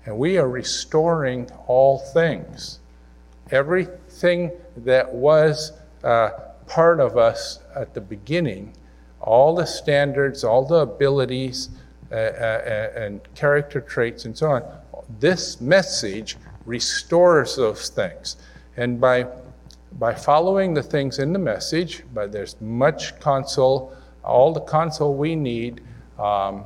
[0.05, 2.80] and we are restoring all things.
[3.51, 6.30] Everything that was uh,
[6.65, 8.74] part of us at the beginning,
[9.20, 11.70] all the standards, all the abilities,
[12.09, 14.63] uh, uh, and character traits, and so on,
[15.20, 18.38] this message restores those things.
[18.78, 19.28] And by,
[19.99, 25.35] by following the things in the message, but there's much console, all the console we
[25.35, 25.81] need
[26.19, 26.65] um,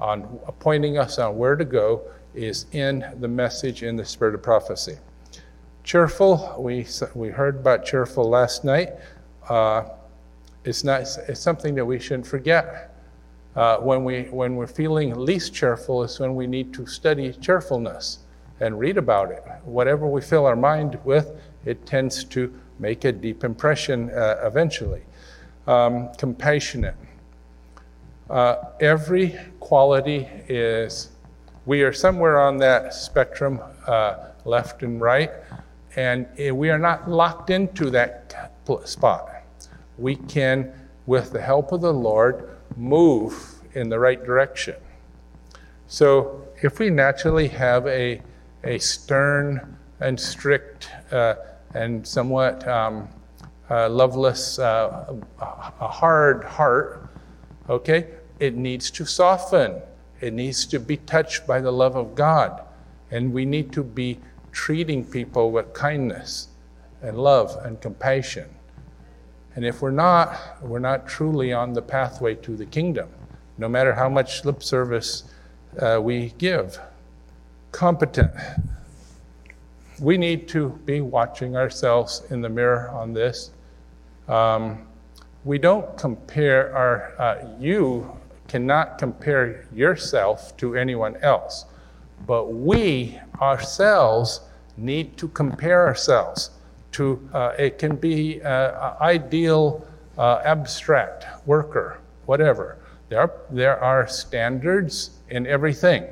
[0.00, 0.22] on
[0.60, 2.02] pointing us on where to go
[2.34, 4.96] is in the message in the spirit of prophecy.
[5.82, 8.90] Cheerful, we, we heard about cheerful last night.
[9.48, 9.84] Uh,
[10.64, 12.94] it's, not, it's something that we shouldn't forget.
[13.56, 18.18] Uh, when, we, when we're feeling least cheerful is when we need to study cheerfulness
[18.60, 19.42] and read about it.
[19.64, 21.32] Whatever we fill our mind with,
[21.64, 25.02] it tends to make a deep impression uh, eventually.
[25.66, 26.96] Um, compassionate.
[28.30, 31.10] Uh, every quality is,
[31.66, 35.30] we are somewhere on that spectrum, uh, left and right,
[35.96, 38.52] and we are not locked into that
[38.84, 39.42] spot.
[39.98, 40.72] We can,
[41.06, 44.76] with the help of the Lord, move in the right direction.
[45.86, 48.20] So, if we naturally have a,
[48.64, 51.34] a stern and strict uh,
[51.74, 53.08] and somewhat um,
[53.70, 57.08] loveless, uh, a hard heart,
[57.68, 58.06] okay,
[58.38, 59.82] it needs to soften.
[60.20, 62.62] It needs to be touched by the love of God.
[63.10, 64.18] And we need to be
[64.52, 66.48] treating people with kindness
[67.02, 68.48] and love and compassion.
[69.54, 73.08] And if we're not, we're not truly on the pathway to the kingdom,
[73.56, 75.24] no matter how much lip service
[75.80, 76.78] uh, we give.
[77.72, 78.30] Competent.
[80.00, 83.50] We need to be watching ourselves in the mirror on this.
[84.28, 84.86] Um,
[85.44, 88.16] we don't compare our, uh, you
[88.48, 91.64] cannot compare yourself to anyone else.
[92.26, 94.40] But we ourselves
[94.76, 96.50] need to compare ourselves
[96.92, 99.86] to, uh, it can be uh, ideal,
[100.16, 102.78] uh, abstract, worker, whatever.
[103.08, 106.06] There are, there are standards in everything.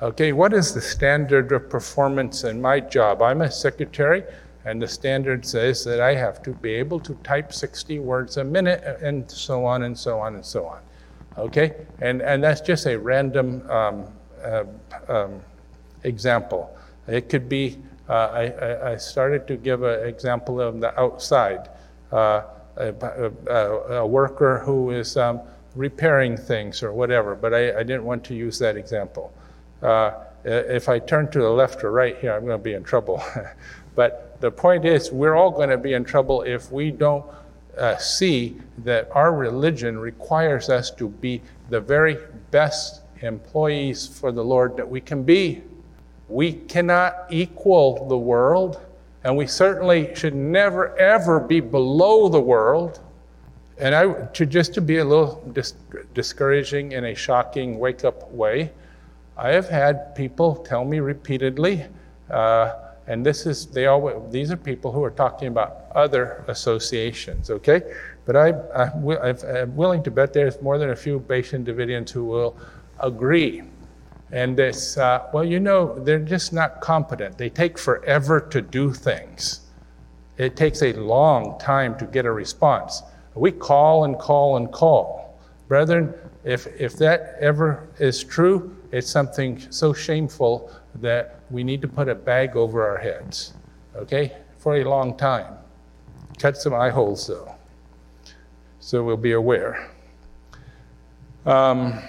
[0.00, 3.20] Okay, what is the standard of performance in my job?
[3.20, 4.22] I'm a secretary,
[4.64, 8.44] and the standard says that I have to be able to type 60 words a
[8.44, 10.82] minute, and so on and so on and so on.
[11.36, 11.74] Okay?
[12.00, 14.04] And, and that's just a random um,
[14.44, 14.64] uh,
[15.08, 15.40] um,
[16.04, 16.76] example.
[17.08, 17.78] It could be,
[18.08, 21.70] uh, I, I, started to give an example of the outside.
[22.12, 22.42] Uh,
[22.76, 22.94] a,
[23.48, 23.52] a,
[23.96, 25.40] a, worker who is um,
[25.74, 29.32] repairing things or whatever, but I, I, didn't want to use that example.
[29.82, 30.12] Uh,
[30.44, 33.22] if I turn to the left or right here, I'm going to be in trouble.
[33.94, 37.24] but the point is, we're all going to be in trouble if we don't
[37.76, 42.18] uh, see that our religion requires us to be the very
[42.50, 45.62] best employees for the Lord that we can be.
[46.28, 48.80] We cannot equal the world,
[49.24, 53.00] and we certainly should never ever be below the world.
[53.78, 55.74] And I, to just to be a little dis-
[56.14, 58.72] discouraging in a shocking wake up way,
[59.38, 61.86] I have had people tell me repeatedly,
[62.28, 62.72] uh,
[63.06, 67.48] and this is they all these are people who are talking about other associations.
[67.48, 67.82] Okay,
[68.24, 72.24] but I, I, am willing to bet there's more than a few Bashan Davidians who
[72.24, 72.56] will
[72.98, 73.62] agree.
[74.30, 77.38] And this, uh, well, you know, they're just not competent.
[77.38, 79.60] They take forever to do things.
[80.36, 83.02] It takes a long time to get a response.
[83.34, 85.38] We call and call and call.
[85.66, 86.12] Brethren,
[86.44, 92.08] if, if that ever is true, it's something so shameful that we need to put
[92.08, 93.54] a bag over our heads,
[93.94, 95.54] okay, for a long time.
[96.38, 97.54] Cut some eye holes, though,
[98.80, 99.90] so we'll be aware.
[101.44, 102.00] Um,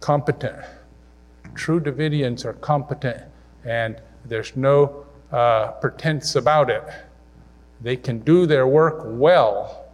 [0.00, 0.56] competent.
[1.54, 3.22] True Davidians are competent,
[3.64, 6.82] and there's no uh, pretense about it.
[7.80, 9.86] They can do their work well,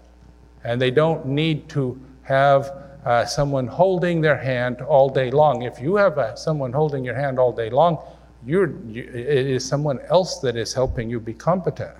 [0.65, 5.63] and they don't need to have uh, someone holding their hand all day long.
[5.63, 7.97] If you have uh, someone holding your hand all day long,
[8.45, 11.97] you, it is someone else that is helping you be competent.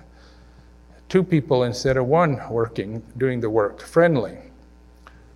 [1.09, 4.37] Two people instead of one working, doing the work, friendly.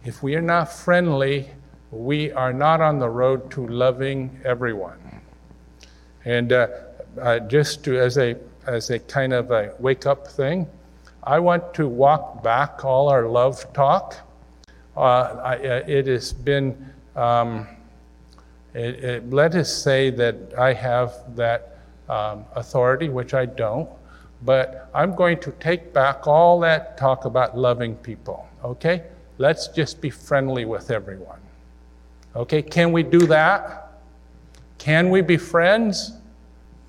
[0.05, 1.49] If we are not friendly,
[1.89, 4.99] we are not on the road to loving everyone.
[6.23, 6.67] And uh,
[7.19, 10.67] uh, just to, as a, as a kind of a wake up thing,
[11.23, 14.19] I want to walk back all our love talk
[14.95, 14.99] uh,
[15.43, 17.67] I, uh, it has been, um,
[18.73, 21.79] it, it, let us say that I have that
[22.09, 23.89] um, authority, which I don't,
[24.43, 29.03] but I'm going to take back all that talk about loving people, okay?
[29.37, 31.39] Let's just be friendly with everyone.
[32.35, 33.93] Okay, can we do that?
[34.77, 36.13] Can we be friends?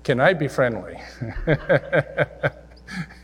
[0.03, 0.99] Can I be friendly?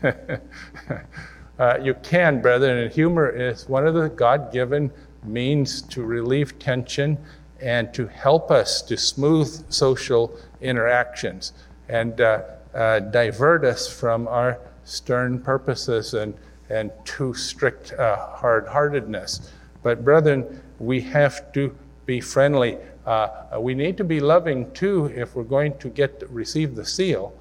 [1.62, 4.90] uh, you can, brethren, and humor is one of the God given
[5.22, 7.16] means to relieve tension
[7.60, 11.52] and to help us to smooth social interactions
[11.88, 12.42] and uh,
[12.74, 16.34] uh, divert us from our stern purposes and,
[16.68, 19.52] and too strict uh, hard heartedness.
[19.84, 21.72] But, brethren, we have to
[22.06, 22.76] be friendly.
[23.06, 23.28] Uh,
[23.60, 27.32] we need to be loving too if we're going to get receive the seal.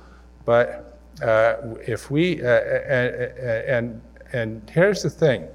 [0.45, 1.55] But uh,
[1.87, 3.15] if we uh, and
[3.67, 4.01] and
[4.69, 5.47] here's the thing,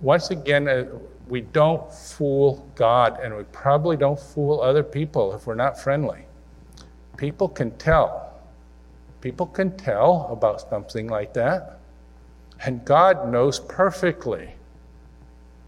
[0.00, 0.86] once again, uh,
[1.28, 6.26] we don't fool God, and we probably don't fool other people if we're not friendly.
[7.16, 8.40] People can tell.
[9.20, 11.78] People can tell about something like that,
[12.64, 14.50] and God knows perfectly.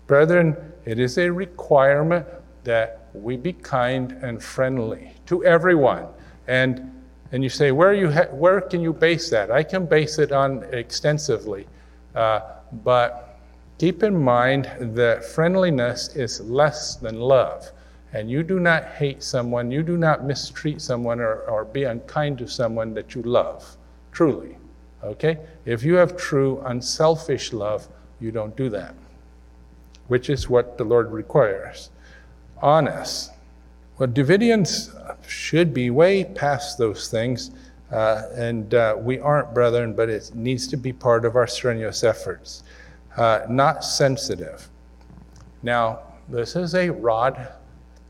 [0.07, 2.27] Brethren, it is a requirement
[2.65, 6.07] that we be kind and friendly to everyone.
[6.49, 6.93] And
[7.33, 9.51] and you say, where, you ha- where can you base that?
[9.51, 11.67] I can base it on extensively.
[12.17, 12.41] Uh,
[12.85, 13.39] but
[13.79, 17.71] keep in mind that friendliness is less than love.
[18.13, 22.39] And you do not hate someone, you do not mistreat someone or, or be unkind
[22.39, 23.77] to someone that you love,
[24.11, 24.57] truly.
[25.05, 25.39] Okay?
[25.67, 27.87] If you have true, unselfish love,
[28.19, 28.95] you don't do that
[30.09, 31.91] which is what the Lord requires.
[32.63, 33.33] Honest.
[33.99, 34.91] Well, Davidians
[35.27, 37.51] should be way past those things,
[37.91, 42.03] uh, and uh, we aren't, brethren, but it needs to be part of our strenuous
[42.03, 42.65] efforts.
[43.17, 44.69] Uh, not sensitive.
[45.63, 47.49] Now, this is a rod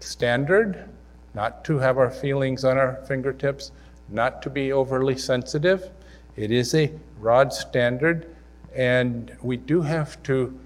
[0.00, 0.88] standard,
[1.34, 3.72] not to have our feelings on our fingertips,
[4.08, 5.90] not to be overly sensitive.
[6.36, 8.34] It is a rod standard,
[8.74, 10.58] and we do have to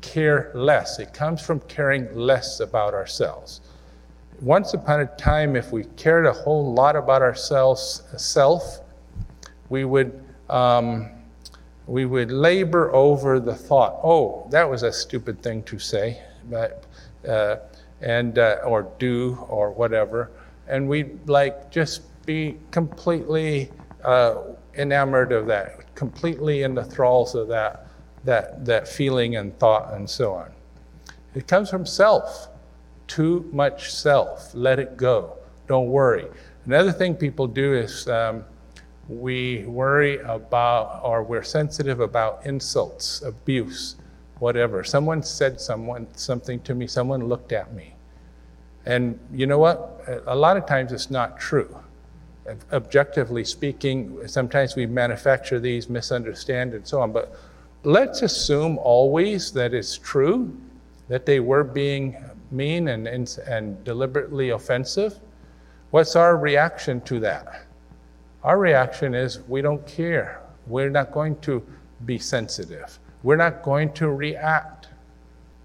[0.00, 0.98] care less.
[0.98, 3.60] It comes from caring less about ourselves.
[4.40, 8.80] Once upon a time, if we cared a whole lot about ourselves, self,
[9.68, 11.10] we would um,
[11.86, 16.84] we would labor over the thought, "Oh, that was a stupid thing to say," but
[17.28, 17.56] uh,
[18.00, 20.30] and uh, or do or whatever,
[20.68, 23.72] and we'd like just be completely
[24.04, 24.36] uh,
[24.76, 27.88] enamored of that, completely in the thralls of that
[28.24, 30.50] that, that feeling and thought and so on.
[31.34, 32.48] It comes from self.
[33.08, 34.54] Too much self.
[34.54, 35.38] Let it go.
[35.66, 36.26] Don't worry.
[36.66, 38.44] Another thing people do is um,
[39.08, 43.96] we worry about or we're sensitive about insults, abuse,
[44.38, 44.84] whatever.
[44.84, 47.94] Someone said someone something to me, someone looked at me.
[48.86, 50.02] And you know what?
[50.26, 51.76] A lot of times it's not true.
[52.72, 57.12] Objectively speaking, sometimes we manufacture these, misunderstand, and so on.
[57.12, 57.36] But
[57.84, 60.56] let's assume always that it's true,
[61.08, 62.16] that they were being
[62.50, 65.18] mean and, and, and deliberately offensive.
[65.90, 67.66] What's our reaction to that?
[68.44, 70.42] Our reaction is we don't care.
[70.66, 71.66] We're not going to
[72.04, 72.98] be sensitive.
[73.22, 74.88] We're not going to react.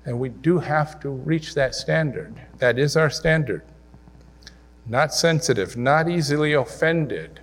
[0.05, 2.35] And we do have to reach that standard.
[2.57, 3.63] That is our standard.
[4.85, 7.39] Not sensitive, not easily offended.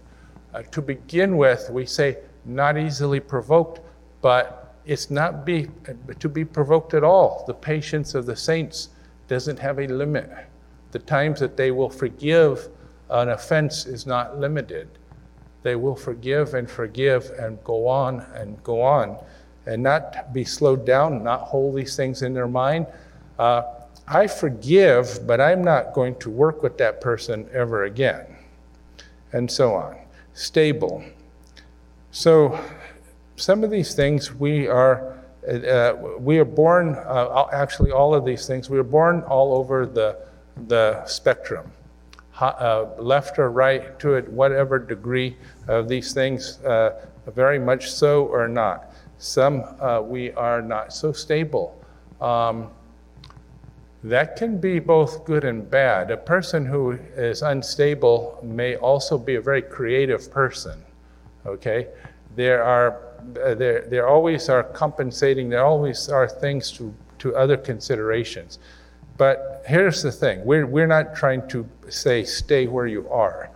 [0.52, 3.80] Uh, to begin with, we say not easily provoked,
[4.20, 5.68] but it's not be,
[6.18, 7.44] to be provoked at all.
[7.46, 8.88] The patience of the saints
[9.30, 10.28] doesn't have a limit.
[10.90, 12.68] The times that they will forgive
[13.08, 14.88] an offense is not limited.
[15.62, 19.16] They will forgive and forgive and go on and go on
[19.66, 22.88] and not be slowed down, not hold these things in their mind.
[23.38, 23.62] Uh,
[24.08, 28.26] I forgive, but I'm not going to work with that person ever again.
[29.32, 29.96] And so on.
[30.34, 31.04] Stable.
[32.10, 32.58] So,
[33.36, 38.46] some of these things we are uh, we are born uh, actually all of these
[38.46, 40.16] things we are born all over the
[40.68, 41.70] the spectrum.
[42.40, 45.36] Uh, left or right to it whatever degree
[45.68, 48.94] of these things uh, very much so or not.
[49.18, 51.78] Some uh, we are not so stable.
[52.18, 52.70] Um,
[54.04, 56.10] that can be both good and bad.
[56.10, 60.82] A person who is unstable may also be a very creative person
[61.46, 61.88] okay?
[62.36, 68.58] There are there, there always are compensating, there always are things to, to other considerations.
[69.16, 73.50] But here's the thing we're, we're not trying to say stay where you are.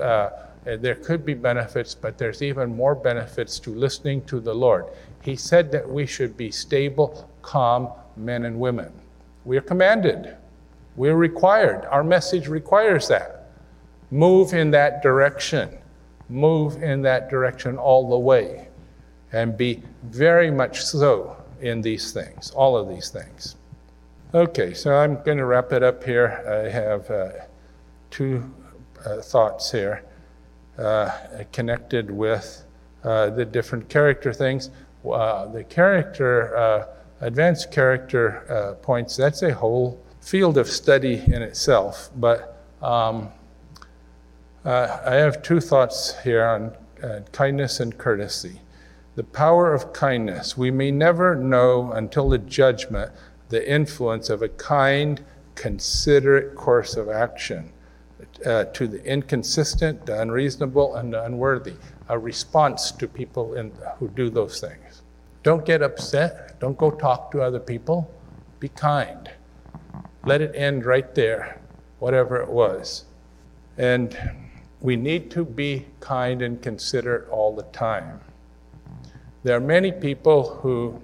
[0.00, 0.30] Uh,
[0.64, 4.86] there could be benefits, but there's even more benefits to listening to the Lord.
[5.22, 8.92] He said that we should be stable, calm men and women.
[9.44, 10.36] We are commanded,
[10.94, 11.84] we're required.
[11.86, 13.50] Our message requires that.
[14.10, 15.78] Move in that direction.
[16.28, 18.68] Move in that direction all the way
[19.32, 23.56] and be very much so in these things, all of these things.
[24.34, 26.42] Okay, so I'm going to wrap it up here.
[26.48, 27.28] I have uh,
[28.10, 28.50] two
[29.04, 30.04] uh, thoughts here
[30.78, 31.10] uh,
[31.52, 32.64] connected with
[33.04, 34.70] uh, the different character things.
[35.04, 36.86] Uh, the character, uh,
[37.20, 42.10] advanced character points, that's a whole field of study in itself.
[42.16, 43.28] But um,
[44.64, 46.72] I have two thoughts here on
[47.32, 48.60] kindness and courtesy.
[49.14, 50.56] The power of kindness.
[50.56, 53.12] We may never know until the judgment
[53.50, 55.22] the influence of a kind,
[55.54, 57.70] considerate course of action
[58.46, 61.74] uh, to the inconsistent, the unreasonable, and the unworthy,
[62.08, 65.02] a response to people in, who do those things.
[65.42, 66.58] Don't get upset.
[66.60, 68.10] Don't go talk to other people.
[68.60, 69.30] Be kind.
[70.24, 71.60] Let it end right there,
[71.98, 73.04] whatever it was.
[73.76, 74.16] And
[74.80, 78.20] we need to be kind and considerate all the time.
[79.44, 81.00] There are many people who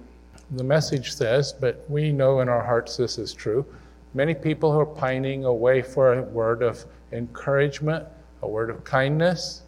[0.51, 3.65] the message says, but we know in our hearts this is true.
[4.13, 8.05] Many people who are pining away for a word of encouragement,
[8.41, 9.63] a word of kindness.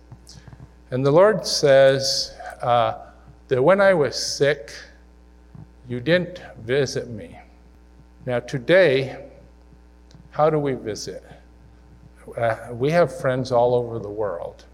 [0.89, 3.09] And the Lord says uh,
[3.49, 4.71] that when I was sick,
[5.87, 7.37] you didn't visit me.
[8.25, 9.25] Now, today,
[10.31, 11.23] how do we visit?
[12.37, 14.65] Uh, we have friends all over the world.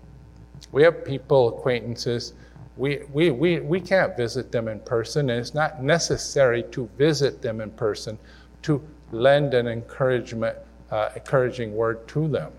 [0.71, 2.33] We have people, acquaintances
[2.77, 7.41] we, we, we, we can't visit them in person, and it's not necessary to visit
[7.41, 8.17] them in person
[8.63, 8.81] to
[9.11, 10.55] lend an encouragement,
[10.91, 12.51] uh, encouraging word to them.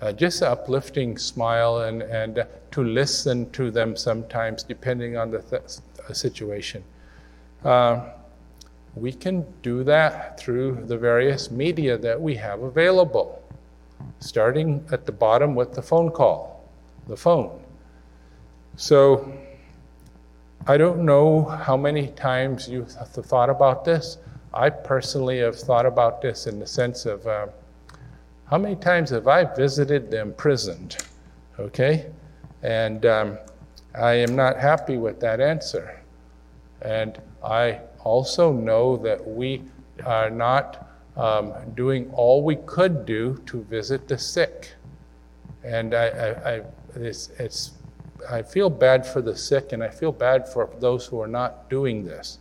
[0.00, 5.30] Uh, just an uplifting smile and, and uh, to listen to them sometimes, depending on
[5.30, 5.62] the th-
[6.12, 6.82] situation.
[7.64, 8.00] Uh,
[8.94, 13.42] we can do that through the various media that we have available,
[14.18, 16.64] starting at the bottom with the phone call,
[17.06, 17.60] the phone.
[18.76, 19.32] So
[20.66, 24.18] I don't know how many times you've thought about this.
[24.52, 27.46] I personally have thought about this in the sense of uh,
[28.46, 30.96] how many times have I visited the imprisoned?
[31.58, 32.06] Okay?
[32.62, 33.38] And um,
[33.94, 36.00] I am not happy with that answer.
[36.82, 39.62] And I also know that we
[40.04, 44.72] are not um, doing all we could do to visit the sick.
[45.62, 46.62] And I, I, I
[46.96, 47.72] it's, it's
[48.28, 51.68] I feel bad for the sick and I feel bad for those who are not
[51.70, 52.38] doing this.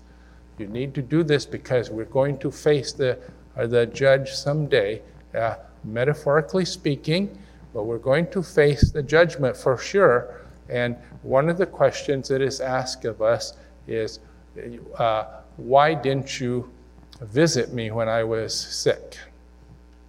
[0.58, 3.18] You need to do this because we're going to face the,
[3.58, 5.02] uh, the judge someday,
[5.34, 7.38] uh, metaphorically speaking,
[7.74, 10.42] but we're going to face the judgment for sure.
[10.68, 13.54] And one of the questions that is asked of us
[13.88, 14.20] is,
[14.98, 15.26] uh,
[15.58, 16.70] Why didn't you
[17.22, 19.18] visit me when I was sick?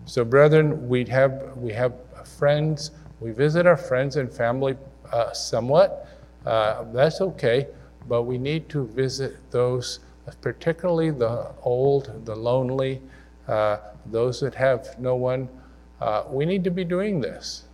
[0.05, 1.95] So, brethren, we have, we have
[2.25, 2.91] friends,
[3.21, 4.77] we visit our friends and family
[5.13, 6.09] uh, somewhat.
[6.47, 7.67] Uh, that's okay,
[8.09, 10.01] but we need to visit those,
[10.41, 13.01] particularly the old, the lonely,
[13.49, 15.49] uh, those that have no one.
[16.01, 17.65] Uh, we need to be doing this.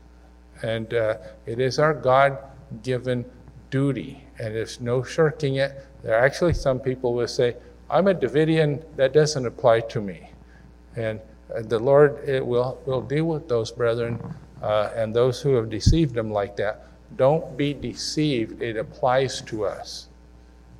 [0.63, 2.39] And uh, it is our God
[2.83, 3.25] given
[3.71, 5.87] duty, and there's no shirking it.
[6.03, 7.57] There are actually some people will say,
[7.89, 10.31] I'm a Davidian, that doesn't apply to me.
[10.97, 11.21] And
[11.55, 14.19] the Lord will, will deal with those brethren
[14.63, 16.87] uh, and those who have deceived them like that.
[17.17, 20.09] Don't be deceived, it applies to us.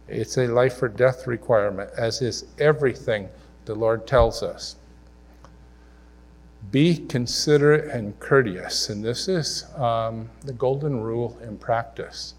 [0.09, 3.29] It's a life or death requirement, as is everything
[3.65, 4.77] the Lord tells us.
[6.71, 12.35] Be considerate and courteous, and this is um, the golden rule in practice.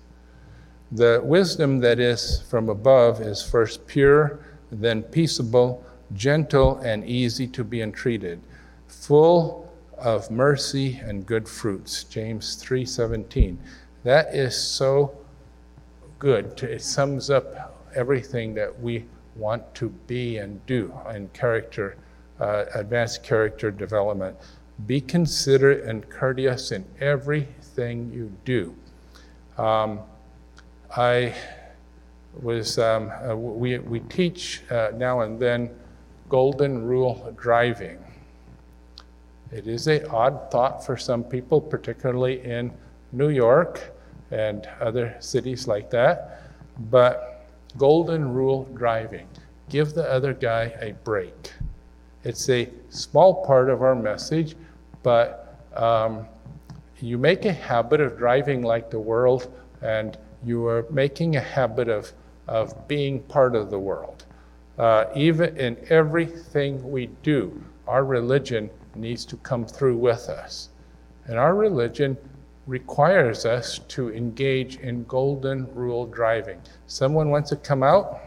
[0.92, 4.40] The wisdom that is from above is first pure,
[4.72, 5.84] then peaceable,
[6.14, 8.42] gentle, and easy to be entreated,
[8.88, 12.04] full of mercy and good fruits.
[12.04, 13.58] James 3:17.
[14.08, 15.14] That is so
[16.18, 16.64] good.
[16.64, 19.04] It sums up everything that we
[19.36, 21.98] want to be and do in character,
[22.40, 24.38] uh, advanced character development.
[24.86, 28.74] Be considerate and courteous in everything you do.
[29.62, 30.00] Um,
[30.96, 31.36] I
[32.42, 35.70] was, um, uh, we, we teach uh, now and then
[36.30, 37.98] golden rule driving.
[39.52, 42.72] It is a odd thought for some people, particularly in
[43.12, 43.96] New York
[44.32, 46.44] and other cities like that.
[46.92, 47.46] But
[47.78, 49.28] golden rule driving
[49.70, 51.54] give the other guy a break.
[52.24, 54.56] It's a small part of our message,
[55.04, 56.28] but um,
[57.00, 59.52] you make a habit of driving like the world,
[59.82, 62.12] and you are making a habit of,
[62.48, 64.26] of being part of the world.
[64.78, 70.70] Uh, even in everything we do, our religion needs to come through with us.
[71.26, 72.18] And our religion
[72.68, 76.62] requires us to engage in golden rule driving.
[76.86, 78.20] Someone wants to come out,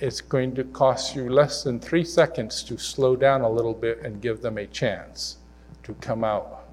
[0.00, 4.00] it's going to cost you less than three seconds to slow down a little bit
[4.02, 5.36] and give them a chance
[5.82, 6.68] to come out.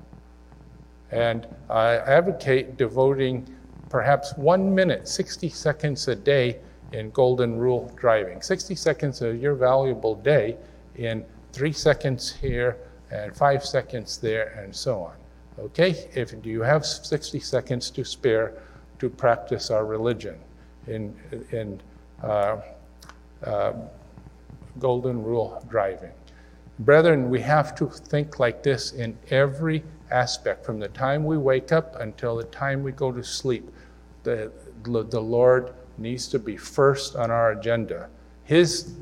[1.11, 3.47] And I advocate devoting
[3.89, 6.59] perhaps one minute, 60 seconds a day
[6.93, 8.41] in golden rule driving.
[8.41, 10.57] 60 seconds of your valuable day
[10.95, 12.77] in three seconds here
[13.11, 15.22] and five seconds there and so on.
[15.59, 18.53] Okay, if do you have 60 seconds to spare
[18.99, 20.39] to practice our religion
[20.87, 21.15] in,
[21.51, 21.79] in
[22.23, 22.57] uh,
[23.43, 23.73] uh,
[24.79, 26.11] golden rule driving?
[26.79, 31.71] Brethren, we have to think like this in every aspect, from the time we wake
[31.71, 33.69] up until the time we go to sleep.
[34.23, 34.51] The,
[34.83, 38.09] the Lord needs to be first on our agenda.
[38.43, 38.95] His,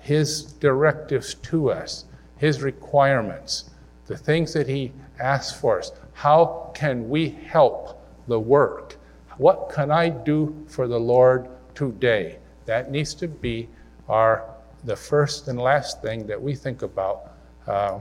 [0.00, 2.06] his directives to us,
[2.38, 3.70] His requirements,
[4.06, 5.92] the things that He asks for us.
[6.12, 8.96] How can we help the work?
[9.36, 12.38] What can I do for the Lord today?
[12.66, 13.68] That needs to be
[14.08, 14.44] our
[14.84, 17.32] the first and last thing that we think about
[17.66, 18.00] uh,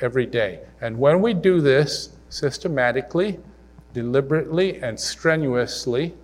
[0.00, 0.60] every day.
[0.80, 3.38] And when we do this systematically,
[3.94, 6.14] deliberately, and strenuously,